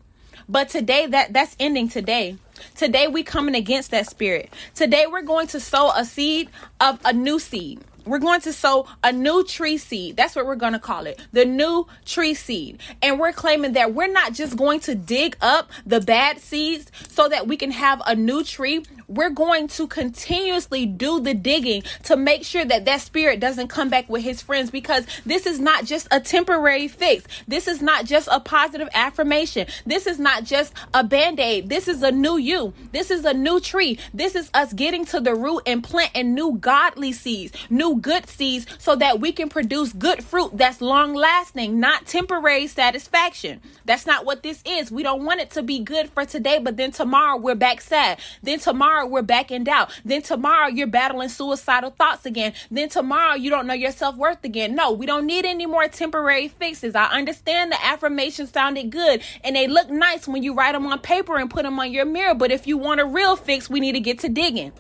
But 0.50 0.70
today 0.70 1.08
that 1.08 1.34
that's 1.34 1.56
ending 1.60 1.90
today. 1.90 2.38
Today 2.76 3.08
we 3.08 3.24
coming 3.24 3.56
against 3.56 3.92
that 3.92 4.08
spirit. 4.08 4.52
Today 4.76 5.06
we're 5.08 5.22
going 5.22 5.48
to 5.48 5.60
sow 5.60 5.92
a 5.92 6.06
seed 6.06 6.50
of 6.80 7.00
a 7.06 7.14
new 7.14 7.40
seed. 7.40 7.82
We're 8.08 8.20
going 8.20 8.42
to 8.42 8.54
sow 8.54 8.88
a 9.04 9.12
new 9.12 9.44
tree 9.44 9.78
seed. 9.78 10.18
That's 10.18 10.36
what 10.36 10.46
we're 10.46 10.56
going 10.56 10.74
to 10.74 10.80
call 10.80 11.06
it. 11.06 11.20
The 11.32 11.46
new 11.46 11.88
tree 12.06 12.34
seed. 12.34 12.80
And 13.02 13.20
we're 13.20 13.34
claiming 13.34 13.74
that 13.74 13.94
we're 13.94 14.12
not 14.12 14.34
just 14.34 14.58
going 14.58 14.80
to 14.82 14.96
dig 14.96 15.38
up 15.42 15.70
the 15.86 16.00
bad 16.00 16.40
seeds 16.40 16.92
so 17.10 17.28
that 17.30 17.48
we 17.48 17.58
can 17.58 17.72
have 17.72 18.02
a 18.06 18.16
new 18.16 18.44
tree 18.44 18.84
we're 19.08 19.30
going 19.30 19.68
to 19.70 19.88
continuously 19.88 20.86
do 20.86 21.20
the 21.20 21.34
digging 21.34 21.84
to 22.04 22.18
make 22.18 22.44
sure 22.44 22.66
that 22.66 22.86
that 22.86 23.02
spirit 23.02 23.40
doesn't 23.40 23.70
come 23.70 23.90
back 23.90 24.10
with 24.10 24.24
his 24.24 24.42
friends 24.42 24.70
because 24.70 25.06
this 25.26 25.46
is 25.46 25.60
not 25.60 25.86
just 25.86 26.08
a 26.12 26.20
temporary 26.20 26.88
fix. 26.88 27.26
This 27.48 27.68
is 27.68 27.82
not 27.82 28.06
just 28.06 28.28
a 28.32 28.40
positive 28.40 28.90
affirmation. 28.94 29.68
This 29.86 30.08
is 30.08 30.20
not 30.20 30.44
just 30.44 30.74
a 30.94 31.04
band 31.04 31.40
aid. 31.40 31.70
This 31.70 31.88
is 31.88 32.04
a 32.04 32.12
new 32.12 32.38
you. 32.38 32.74
This 32.92 33.12
is 33.12 33.24
a 33.24 33.34
new 33.34 33.60
tree. 33.60 33.98
This 34.14 34.36
is 34.36 34.50
us 34.54 34.74
getting 34.74 35.06
to 35.06 35.22
the 35.22 35.36
root 35.36 35.64
and 35.66 35.84
planting 35.84 36.34
new 36.34 36.58
godly 36.58 37.14
seeds, 37.14 37.54
new 37.70 37.97
good 38.02 38.28
seeds, 38.28 38.66
so 38.80 38.96
that 38.96 39.20
we 39.20 39.32
can 39.32 39.50
produce 39.50 39.94
good 39.94 40.24
fruit 40.24 40.58
that's 40.58 40.82
long 40.82 41.14
lasting, 41.14 41.80
not 41.80 42.06
temporary 42.06 42.68
satisfaction. 42.68 43.62
That's 43.86 44.06
not 44.06 44.26
what 44.26 44.44
this 44.44 44.62
is. 44.66 44.92
We 44.92 45.04
don't 45.04 45.24
want 45.24 45.42
it 45.42 45.52
to 45.52 45.64
be 45.64 45.80
good 45.80 46.10
for 46.10 46.26
today, 46.26 46.60
but 46.60 46.78
then 46.78 46.92
tomorrow 46.92 47.38
we're 47.38 47.56
back 47.56 47.82
sad. 47.82 48.20
Then 48.44 48.60
tomorrow 48.60 49.06
we're 49.06 49.22
back 49.22 49.52
in 49.52 49.64
doubt. 49.64 49.92
Then 50.04 50.22
tomorrow 50.22 50.68
you're 50.68 50.88
battling 50.88 51.30
suicidal 51.30 51.92
thoughts 51.92 52.26
again. 52.26 52.54
Then 52.70 52.90
tomorrow 52.90 53.36
you 53.36 53.50
don't 53.50 53.68
know 53.68 53.74
your 53.74 53.92
self 53.92 54.16
worth 54.16 54.44
again. 54.44 54.76
No, 54.76 54.92
we 54.92 55.06
don't 55.06 55.26
need 55.26 55.46
any 55.46 55.66
more 55.66 55.88
temporary 55.88 56.48
fixes. 56.48 56.96
I 56.96 57.06
understand 57.06 57.72
the 57.72 57.86
affirmations 57.86 58.52
sounded 58.52 58.90
good 58.90 59.22
and 59.44 59.56
they 59.56 59.68
look 59.68 59.90
nice 59.90 60.28
when 60.28 60.44
you 60.44 60.54
write 60.54 60.74
them 60.74 60.88
on 60.88 61.00
paper 61.00 61.38
and 61.38 61.50
put 61.50 61.64
them 61.64 61.80
on 61.80 61.92
your 61.92 62.06
mirror. 62.06 62.36
But 62.36 62.52
if 62.52 62.68
you 62.68 62.78
want 62.78 63.00
a 63.00 63.06
real 63.06 63.36
fix, 63.36 63.70
we 63.70 63.80
need 63.80 63.94
to 63.94 64.00
get 64.00 64.20
to 64.20 64.30
digging. 64.30 64.72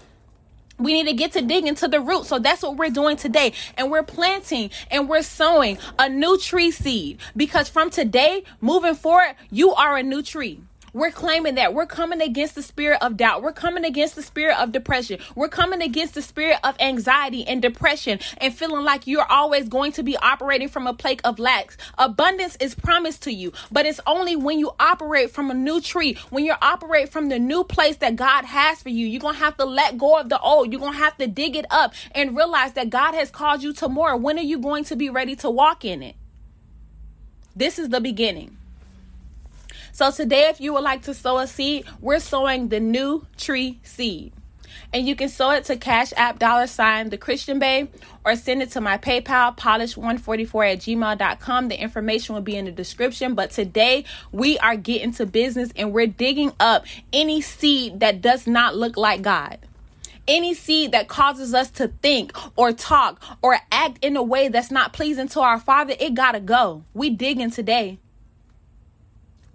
We 0.79 0.93
need 0.93 1.09
to 1.09 1.13
get 1.13 1.31
to 1.33 1.41
digging 1.41 1.75
to 1.75 1.87
the 1.87 1.99
root. 1.99 2.25
So 2.25 2.39
that's 2.39 2.61
what 2.61 2.77
we're 2.77 2.89
doing 2.89 3.17
today. 3.17 3.53
And 3.75 3.89
we're 3.89 4.03
planting 4.03 4.69
and 4.91 5.09
we're 5.09 5.23
sowing 5.23 5.77
a 5.97 6.07
new 6.09 6.37
tree 6.37 6.71
seed 6.71 7.19
because 7.35 7.69
from 7.69 7.89
today 7.89 8.43
moving 8.61 8.95
forward, 8.95 9.35
you 9.49 9.73
are 9.73 9.97
a 9.97 10.03
new 10.03 10.21
tree. 10.21 10.61
We're 10.93 11.11
claiming 11.11 11.55
that. 11.55 11.73
We're 11.73 11.85
coming 11.85 12.21
against 12.21 12.55
the 12.55 12.63
spirit 12.63 12.99
of 13.01 13.17
doubt. 13.17 13.41
We're 13.41 13.51
coming 13.51 13.83
against 13.83 14.15
the 14.15 14.23
spirit 14.23 14.57
of 14.57 14.71
depression. 14.71 15.19
We're 15.35 15.49
coming 15.49 15.81
against 15.81 16.13
the 16.13 16.21
spirit 16.21 16.59
of 16.63 16.75
anxiety 16.79 17.45
and 17.45 17.61
depression 17.61 18.19
and 18.37 18.53
feeling 18.53 18.83
like 18.83 19.05
you're 19.05 19.29
always 19.29 19.67
going 19.67 19.91
to 19.93 20.03
be 20.03 20.15
operating 20.17 20.69
from 20.69 20.87
a 20.87 20.93
place 20.93 21.19
of 21.23 21.39
lack. 21.39 21.75
Abundance 21.97 22.55
is 22.59 22.73
promised 22.73 23.23
to 23.23 23.33
you, 23.33 23.51
but 23.71 23.85
it's 23.85 23.99
only 24.07 24.35
when 24.35 24.59
you 24.59 24.71
operate 24.79 25.31
from 25.31 25.51
a 25.51 25.53
new 25.53 25.81
tree, 25.81 26.17
when 26.29 26.45
you 26.45 26.53
operate 26.61 27.09
from 27.09 27.29
the 27.29 27.39
new 27.39 27.63
place 27.63 27.97
that 27.97 28.15
God 28.15 28.45
has 28.45 28.81
for 28.81 28.89
you. 28.89 29.05
You're 29.07 29.21
going 29.21 29.35
to 29.35 29.39
have 29.39 29.57
to 29.57 29.65
let 29.65 29.97
go 29.97 30.17
of 30.17 30.29
the 30.29 30.39
old. 30.39 30.71
You're 30.71 30.81
going 30.81 30.93
to 30.93 30.99
have 30.99 31.17
to 31.17 31.27
dig 31.27 31.55
it 31.55 31.65
up 31.69 31.93
and 32.11 32.35
realize 32.35 32.73
that 32.73 32.89
God 32.89 33.13
has 33.13 33.29
called 33.29 33.61
you 33.61 33.73
to 33.73 33.89
more. 33.89 34.15
When 34.15 34.37
are 34.39 34.41
you 34.41 34.57
going 34.57 34.83
to 34.85 34.95
be 34.95 35.09
ready 35.09 35.35
to 35.37 35.49
walk 35.49 35.85
in 35.85 36.01
it? 36.01 36.15
This 37.55 37.77
is 37.77 37.89
the 37.89 37.99
beginning. 37.99 38.57
So 39.97 40.11
today, 40.11 40.47
if 40.49 40.61
you 40.61 40.73
would 40.73 40.83
like 40.83 41.01
to 41.05 41.13
sow 41.15 41.39
a 41.39 41.47
seed, 41.47 41.85
we're 42.01 42.19
sowing 42.19 42.67
the 42.67 42.79
new 42.79 43.25
tree 43.35 43.79
seed. 43.81 44.31
And 44.93 45.07
you 45.07 45.15
can 45.15 45.27
sow 45.27 45.49
it 45.49 45.63
to 45.65 45.75
Cash 45.75 46.13
App 46.15 46.37
dollar 46.37 46.67
sign 46.67 47.09
the 47.09 47.17
Christian 47.17 47.57
Bae 47.57 47.87
or 48.23 48.35
send 48.35 48.61
it 48.61 48.69
to 48.73 48.79
my 48.79 48.99
PayPal, 48.99 49.57
polish144 49.57 50.73
at 50.73 50.79
gmail.com. 50.81 51.69
The 51.69 51.81
information 51.81 52.35
will 52.35 52.43
be 52.43 52.55
in 52.55 52.65
the 52.65 52.71
description. 52.71 53.33
But 53.33 53.49
today 53.49 54.05
we 54.31 54.59
are 54.59 54.75
getting 54.75 55.13
to 55.13 55.25
business 55.25 55.71
and 55.75 55.91
we're 55.91 56.05
digging 56.05 56.53
up 56.59 56.85
any 57.11 57.41
seed 57.41 57.99
that 58.01 58.21
does 58.21 58.45
not 58.45 58.75
look 58.75 58.97
like 58.97 59.23
God 59.23 59.57
any 60.27 60.53
seed 60.53 60.91
that 60.91 61.07
causes 61.07 61.53
us 61.53 61.71
to 61.71 61.87
think 61.87 62.33
or 62.57 62.73
talk 62.73 63.23
or 63.41 63.57
act 63.71 64.03
in 64.03 64.17
a 64.17 64.21
way 64.21 64.49
that's 64.49 64.69
not 64.69 64.91
pleasing 64.91 65.29
to 65.29 65.39
our 65.39 65.57
Father, 65.57 65.95
it 66.01 66.15
gotta 66.15 66.41
go. 66.41 66.83
We 66.93 67.09
digging 67.09 67.49
today. 67.49 67.97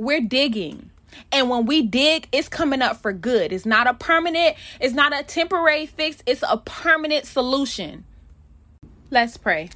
We're 0.03 0.21
digging. 0.21 0.91
And 1.31 1.49
when 1.49 1.65
we 1.65 1.83
dig, 1.83 2.27
it's 2.33 2.49
coming 2.49 2.83
up 2.83 2.97
for 3.01 3.13
good. 3.13 3.53
It's 3.53 3.65
not 3.65 3.87
a 3.87 3.95
permanent, 3.95 4.57
it's 4.81 4.95
not 4.95 5.17
a 5.17 5.23
temporary 5.23 5.87
fix, 5.87 6.25
it's 6.27 6.43
a 6.49 6.57
permanent 6.57 7.25
solution. 7.25 8.05
Let's 9.13 9.37
pray. 9.37 9.71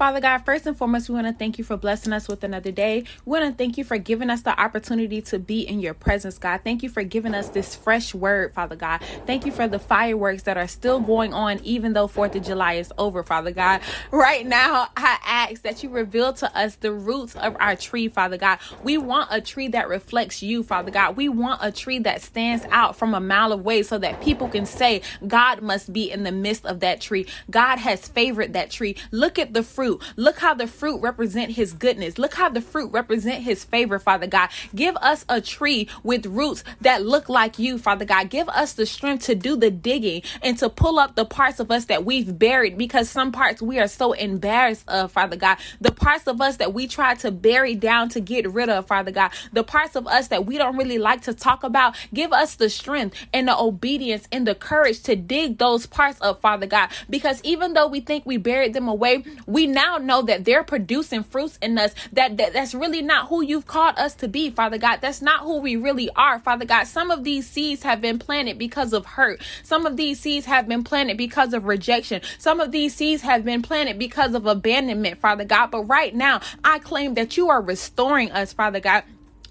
Father 0.00 0.20
God, 0.20 0.38
first 0.46 0.66
and 0.66 0.74
foremost, 0.74 1.10
we 1.10 1.14
want 1.14 1.26
to 1.26 1.34
thank 1.34 1.58
you 1.58 1.64
for 1.64 1.76
blessing 1.76 2.14
us 2.14 2.26
with 2.26 2.42
another 2.42 2.72
day. 2.72 3.04
We 3.26 3.38
want 3.38 3.52
to 3.52 3.54
thank 3.54 3.76
you 3.76 3.84
for 3.84 3.98
giving 3.98 4.30
us 4.30 4.40
the 4.40 4.58
opportunity 4.58 5.20
to 5.20 5.38
be 5.38 5.60
in 5.60 5.78
your 5.78 5.92
presence, 5.92 6.38
God. 6.38 6.62
Thank 6.64 6.82
you 6.82 6.88
for 6.88 7.02
giving 7.02 7.34
us 7.34 7.50
this 7.50 7.76
fresh 7.76 8.14
word, 8.14 8.54
Father 8.54 8.76
God. 8.76 9.02
Thank 9.26 9.44
you 9.44 9.52
for 9.52 9.68
the 9.68 9.78
fireworks 9.78 10.44
that 10.44 10.56
are 10.56 10.68
still 10.68 11.00
going 11.00 11.34
on, 11.34 11.60
even 11.64 11.92
though 11.92 12.08
4th 12.08 12.34
of 12.34 12.44
July 12.44 12.76
is 12.76 12.90
over, 12.96 13.22
Father 13.22 13.50
God. 13.50 13.82
Right 14.10 14.46
now, 14.46 14.88
I 14.96 15.18
ask 15.22 15.60
that 15.64 15.82
you 15.82 15.90
reveal 15.90 16.32
to 16.32 16.58
us 16.58 16.76
the 16.76 16.92
roots 16.92 17.36
of 17.36 17.54
our 17.60 17.76
tree, 17.76 18.08
Father 18.08 18.38
God. 18.38 18.58
We 18.82 18.96
want 18.96 19.28
a 19.30 19.42
tree 19.42 19.68
that 19.68 19.86
reflects 19.86 20.42
you, 20.42 20.62
Father 20.62 20.90
God. 20.90 21.14
We 21.14 21.28
want 21.28 21.60
a 21.62 21.70
tree 21.70 21.98
that 21.98 22.22
stands 22.22 22.64
out 22.70 22.96
from 22.96 23.12
a 23.12 23.20
mile 23.20 23.52
away 23.52 23.82
so 23.82 23.98
that 23.98 24.22
people 24.22 24.48
can 24.48 24.64
say, 24.64 25.02
God 25.26 25.60
must 25.60 25.92
be 25.92 26.10
in 26.10 26.22
the 26.22 26.32
midst 26.32 26.64
of 26.64 26.80
that 26.80 27.02
tree. 27.02 27.26
God 27.50 27.76
has 27.76 28.08
favored 28.08 28.54
that 28.54 28.70
tree. 28.70 28.96
Look 29.10 29.38
at 29.38 29.52
the 29.52 29.62
fruit 29.62 29.89
fruit. 29.98 30.14
Look 30.16 30.38
how 30.38 30.54
the 30.54 30.66
fruit 30.66 31.00
represent 31.00 31.52
his 31.52 31.72
goodness. 31.72 32.18
Look 32.18 32.34
how 32.34 32.48
the 32.48 32.60
fruit 32.60 32.92
represent 32.92 33.42
his 33.42 33.64
favor, 33.64 33.98
Father 33.98 34.26
God. 34.26 34.50
Give 34.74 34.96
us 34.96 35.24
a 35.28 35.40
tree 35.40 35.88
with 36.02 36.26
roots 36.26 36.64
that 36.80 37.04
look 37.04 37.28
like 37.28 37.58
you, 37.58 37.78
Father 37.78 38.04
God. 38.04 38.30
Give 38.30 38.48
us 38.50 38.74
the 38.74 38.86
strength 38.86 39.24
to 39.26 39.34
do 39.34 39.56
the 39.56 39.70
digging 39.70 40.22
and 40.42 40.58
to 40.58 40.68
pull 40.68 40.98
up 40.98 41.14
the 41.14 41.24
parts 41.24 41.60
of 41.60 41.70
us 41.70 41.86
that 41.86 42.04
we've 42.04 42.38
buried 42.38 42.78
because 42.78 43.08
some 43.08 43.32
parts 43.32 43.62
we 43.62 43.78
are 43.78 43.88
so 43.88 44.12
embarrassed 44.12 44.88
of, 44.88 45.12
Father 45.12 45.36
God. 45.36 45.58
The 45.80 45.92
parts 45.92 46.26
of 46.26 46.40
us 46.40 46.56
that 46.58 46.72
we 46.72 46.86
try 46.86 47.14
to 47.16 47.30
bury 47.30 47.74
down 47.74 48.08
to 48.10 48.20
get 48.20 48.48
rid 48.50 48.68
of, 48.68 48.86
Father 48.86 49.10
God. 49.10 49.32
The 49.52 49.64
parts 49.64 49.96
of 49.96 50.06
us 50.06 50.28
that 50.28 50.46
we 50.46 50.58
don't 50.58 50.76
really 50.76 50.98
like 50.98 51.22
to 51.22 51.34
talk 51.34 51.64
about. 51.64 51.96
Give 52.14 52.32
us 52.32 52.54
the 52.54 52.70
strength 52.70 53.16
and 53.32 53.48
the 53.48 53.58
obedience 53.58 54.28
and 54.30 54.46
the 54.46 54.54
courage 54.54 55.02
to 55.04 55.16
dig 55.16 55.58
those 55.58 55.86
parts 55.86 56.18
up, 56.20 56.40
Father 56.40 56.66
God. 56.66 56.90
Because 57.08 57.40
even 57.42 57.74
though 57.74 57.88
we 57.88 58.00
think 58.00 58.24
we 58.26 58.36
buried 58.36 58.74
them 58.74 58.88
away, 58.88 59.24
we 59.46 59.66
now 59.66 59.79
know 60.06 60.22
that 60.22 60.44
they're 60.44 60.64
producing 60.64 61.22
fruits 61.22 61.58
in 61.62 61.78
us 61.78 61.94
that, 62.12 62.36
that 62.36 62.52
that's 62.52 62.74
really 62.74 63.02
not 63.02 63.28
who 63.28 63.42
you've 63.42 63.66
called 63.66 63.98
us 63.98 64.14
to 64.16 64.28
be, 64.28 64.50
Father 64.50 64.78
God. 64.78 65.00
That's 65.00 65.22
not 65.22 65.40
who 65.40 65.58
we 65.58 65.76
really 65.76 66.10
are, 66.16 66.38
Father 66.38 66.64
God. 66.64 66.84
Some 66.84 67.10
of 67.10 67.24
these 67.24 67.48
seeds 67.48 67.82
have 67.82 68.00
been 68.00 68.18
planted 68.18 68.58
because 68.58 68.92
of 68.92 69.06
hurt. 69.06 69.42
Some 69.62 69.86
of 69.86 69.96
these 69.96 70.20
seeds 70.20 70.46
have 70.46 70.68
been 70.68 70.84
planted 70.84 71.16
because 71.16 71.52
of 71.52 71.64
rejection. 71.64 72.22
Some 72.38 72.60
of 72.60 72.72
these 72.72 72.94
seeds 72.94 73.22
have 73.22 73.44
been 73.44 73.62
planted 73.62 73.98
because 73.98 74.34
of 74.34 74.46
abandonment, 74.46 75.18
Father 75.18 75.44
God. 75.44 75.70
But 75.70 75.84
right 75.84 76.14
now, 76.14 76.40
I 76.64 76.78
claim 76.78 77.14
that 77.14 77.36
you 77.36 77.48
are 77.48 77.62
restoring 77.62 78.30
us, 78.32 78.52
Father 78.52 78.80
God 78.80 79.04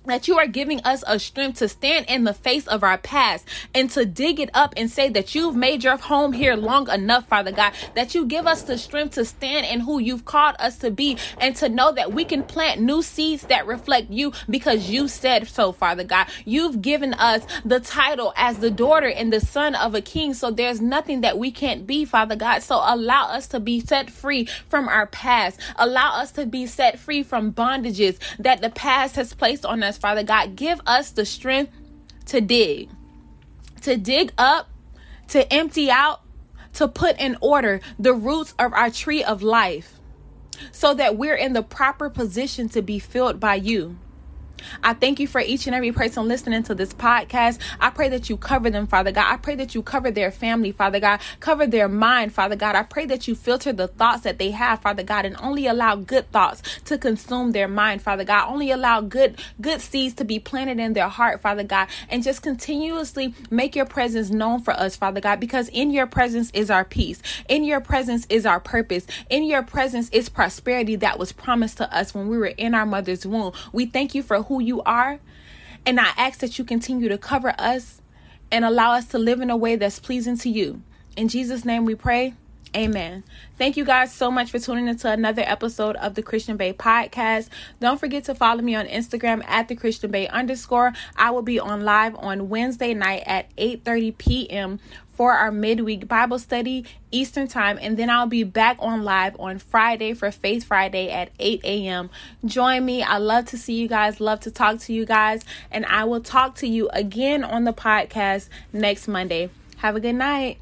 that 0.10 0.28
you 0.28 0.38
are 0.38 0.48
giving 0.48 0.82
us 0.82 1.04
a 1.08 1.20
strength 1.20 1.60
to 1.60 1.70
stand 1.70 2.06
in 2.08 2.24
the 2.24 2.34
face 2.34 2.68
of 2.68 2.84
our 2.84 2.98
past 2.98 3.48
and 3.74 3.90
to 3.92 4.06
dig 4.06 4.40
it 4.40 4.50
up 4.54 4.74
and 4.78 4.90
say 4.90 5.10
that 5.10 5.36
you've 5.36 5.56
made 5.56 5.84
your 5.84 5.98
home 5.98 6.34
here 6.34 6.56
long 6.56 6.90
enough, 6.90 7.28
Father 7.28 7.52
God, 7.52 7.74
that 7.96 8.16
you 8.16 8.26
give 8.26 8.48
us 8.48 8.64
the 8.64 8.78
strength 8.78 9.16
to 9.16 9.26
stand 9.26 9.66
in 9.66 9.80
who 9.82 10.00
you've 10.00 10.26
called 10.26 10.56
us 10.60 10.78
to 10.80 10.92
be 10.92 11.18
and 11.40 11.56
to 11.56 11.70
know 11.70 11.92
that 11.92 12.14
we 12.14 12.26
can 12.26 12.44
plant 12.44 12.82
new 12.82 13.02
seeds 13.02 13.44
that 13.44 13.68
reflect 13.68 14.10
you 14.10 14.34
because 14.50 14.90
you 14.90 15.08
said 15.08 15.48
so, 15.48 15.72
Father 15.72 16.04
God. 16.04 16.28
You've 16.46 16.82
given 16.82 17.14
us 17.14 17.46
the 17.64 17.80
title 17.80 18.34
as 18.36 18.60
the 18.60 18.72
daughter 18.72 19.10
and 19.10 19.32
the 19.32 19.40
son 19.40 19.76
of 19.76 19.96
a 19.96 20.02
king, 20.02 20.34
so 20.34 20.52
there's 20.52 20.82
nothing 20.82 21.22
that 21.22 21.38
we 21.38 21.52
can't 21.52 21.86
be, 21.86 22.06
Father 22.06 22.36
God. 22.36 22.64
So 22.64 22.82
allow 22.84 23.28
us 23.30 23.48
to 23.48 23.60
be 23.60 23.80
set 23.80 24.10
free 24.10 24.46
from 24.70 24.88
our 24.88 25.06
past. 25.08 25.60
Allow 25.76 26.20
us 26.20 26.32
to 26.34 26.46
be 26.46 26.66
set 26.66 26.98
free 26.98 27.24
from 27.24 27.52
bondages 27.52 28.18
that 28.40 28.62
the 28.62 28.70
past 28.70 29.16
has 29.16 29.34
placed 29.34 29.66
on 29.66 29.84
us 29.84 29.98
Father 30.00 30.24
God. 30.24 30.56
Give 30.56 30.82
us 30.86 31.12
the 31.12 31.26
strength 31.26 31.74
to 32.28 32.42
dig, 32.42 32.90
to 33.82 33.98
dig 33.98 34.32
up, 34.38 34.70
to 35.30 35.52
empty 35.52 35.90
out, 35.90 36.22
to 36.74 36.88
put 36.88 37.20
in 37.20 37.38
order 37.42 37.82
the 37.98 38.14
roots 38.14 38.54
of 38.60 38.74
our 38.74 38.90
tree 38.90 39.24
of 39.24 39.42
life 39.42 40.00
so 40.72 40.94
that 40.94 41.18
we're 41.18 41.36
in 41.36 41.54
the 41.54 41.64
proper 41.64 42.10
position 42.10 42.70
to 42.70 42.82
be 42.82 43.00
filled 43.00 43.40
by 43.40 43.56
you. 43.56 43.98
I 44.84 44.94
thank 44.94 45.20
you 45.20 45.28
for 45.28 45.42
each 45.42 45.68
and 45.68 45.76
every 45.76 45.92
person 45.92 46.28
listening 46.28 46.64
to 46.64 46.76
this 46.76 46.94
podcast. 46.94 47.60
I 47.80 47.90
pray 47.90 48.10
that 48.10 48.30
you 48.30 48.38
cover 48.38 48.70
them, 48.70 48.88
Father 48.88 49.12
God. 49.12 49.32
I 49.32 49.38
pray 49.38 49.56
that 49.56 49.76
you 49.76 49.82
cover 49.82 50.12
their 50.12 50.32
family, 50.32 50.72
Father 50.72 51.00
God. 51.00 51.20
Cover 51.40 51.68
their 51.68 51.88
mind, 51.88 52.34
Father 52.34 52.56
God. 52.56 52.76
I 52.76 52.84
pray 52.84 53.06
that 53.08 53.28
you 53.28 53.36
filter 53.36 53.74
the 53.74 53.88
thoughts 53.88 54.22
that 54.24 54.40
they 54.40 54.52
have, 54.52 54.82
Father 54.82 55.04
God, 55.04 55.26
and 55.26 55.36
only 55.40 55.68
allow 55.68 55.96
good 55.96 56.32
thoughts 56.32 56.62
to 56.86 56.98
consume 56.98 57.52
their 57.52 57.68
mind, 57.68 58.02
Father 58.02 58.24
God. 58.24 58.50
Only 58.50 58.72
allow 58.72 59.02
good 59.02 59.40
good 59.62 59.82
seeds 59.82 60.14
to 60.16 60.24
be 60.24 60.40
planted 60.40 60.80
in 60.80 60.94
their 60.94 61.10
heart, 61.10 61.42
Father 61.42 61.64
God, 61.64 61.88
and 62.10 62.24
just 62.24 62.42
continuously 62.42 63.34
make 63.50 63.76
your 63.76 63.86
presence 63.86 64.30
known 64.30 64.62
for 64.62 64.72
us, 64.72 64.96
Father 64.96 65.22
God, 65.22 65.40
because 65.40 65.70
in 65.70 65.92
your 65.92 66.08
presence 66.08 66.52
is 66.52 66.70
our 66.70 66.86
peace. 66.86 67.22
In 67.48 67.64
your 67.64 67.82
presence 67.82 68.26
is 68.30 68.46
our 68.46 68.60
purpose. 68.60 69.06
In 69.30 69.44
your 69.44 69.64
presence 69.64 70.10
is 70.10 70.30
prosperity 70.30 70.96
that 70.98 71.20
was 71.20 71.32
promised 71.32 71.78
to 71.78 71.94
us 71.96 72.14
when 72.14 72.28
we 72.28 72.38
were 72.38 72.46
in 72.48 72.74
our 72.74 72.86
mother's 72.86 73.26
womb. 73.26 73.54
We 73.72 73.86
thank 73.86 74.16
you 74.16 74.24
for 74.24 74.38
who 74.50 74.62
you 74.62 74.82
are. 74.82 75.20
And 75.86 76.00
I 76.00 76.10
ask 76.18 76.40
that 76.40 76.60
you 76.60 76.66
continue 76.66 77.08
to 77.08 77.18
cover 77.18 77.56
us 77.58 78.02
and 78.52 78.66
allow 78.66 78.92
us 78.92 79.06
to 79.08 79.18
live 79.18 79.40
in 79.40 79.50
a 79.50 79.56
way 79.56 79.78
that's 79.78 80.00
pleasing 80.00 80.38
to 80.40 80.50
you. 80.50 80.82
In 81.16 81.30
Jesus' 81.30 81.64
name 81.64 81.86
we 81.86 81.96
pray. 81.96 82.34
Amen. 82.76 83.24
Thank 83.58 83.78
you 83.78 83.86
guys 83.86 84.14
so 84.14 84.30
much 84.30 84.52
for 84.52 84.60
tuning 84.60 84.88
into 84.88 85.10
another 85.10 85.42
episode 85.44 85.96
of 85.96 86.14
the 86.14 86.22
Christian 86.22 86.56
Bae 86.56 86.72
podcast. 86.72 87.50
Don't 87.80 88.00
forget 88.00 88.26
to 88.26 88.36
follow 88.36 88.62
me 88.62 88.76
on 88.76 88.86
Instagram 88.86 89.44
at 89.48 89.68
the 89.68 89.76
Christian 89.76 90.12
Bae 90.12 90.28
underscore. 90.28 90.94
I 91.16 91.32
will 91.32 91.42
be 91.42 91.60
on 91.60 91.84
live 91.84 92.16
on 92.16 92.50
Wednesday 92.50 92.94
night 92.94 93.24
at 93.26 93.56
8:30 93.56 94.18
p.m. 94.18 94.80
for 95.20 95.34
our 95.34 95.52
midweek 95.52 96.08
Bible 96.08 96.40
study 96.40 96.86
Eastern 97.12 97.46
time, 97.46 97.78
and 97.82 97.98
then 97.98 98.10
I'll 98.10 98.26
be 98.26 98.46
back 98.46 98.78
on 98.80 99.04
live 99.04 99.36
on 99.38 99.60
Friday 99.60 100.14
for 100.14 100.32
Faith 100.32 100.64
Friday 100.64 101.12
at 101.12 101.30
8 101.40 101.60
a.m. 101.66 102.10
Join 102.46 102.86
me. 102.86 103.04
I 103.04 103.18
love 103.18 103.44
to 103.48 103.58
see 103.58 103.74
you 103.74 103.90
guys, 103.90 104.22
love 104.22 104.40
to 104.42 104.52
talk 104.52 104.80
to 104.80 104.94
you 104.94 105.06
guys, 105.06 105.44
and 105.72 105.86
I 105.88 106.06
will 106.06 106.22
talk 106.22 106.56
to 106.60 106.68
you 106.70 106.88
again 106.94 107.44
on 107.44 107.66
the 107.66 107.74
podcast 107.74 108.48
next 108.72 109.10
Monday. 109.10 109.50
Have 109.80 109.98
a 109.98 110.00
good 110.00 110.14
night. 110.14 110.58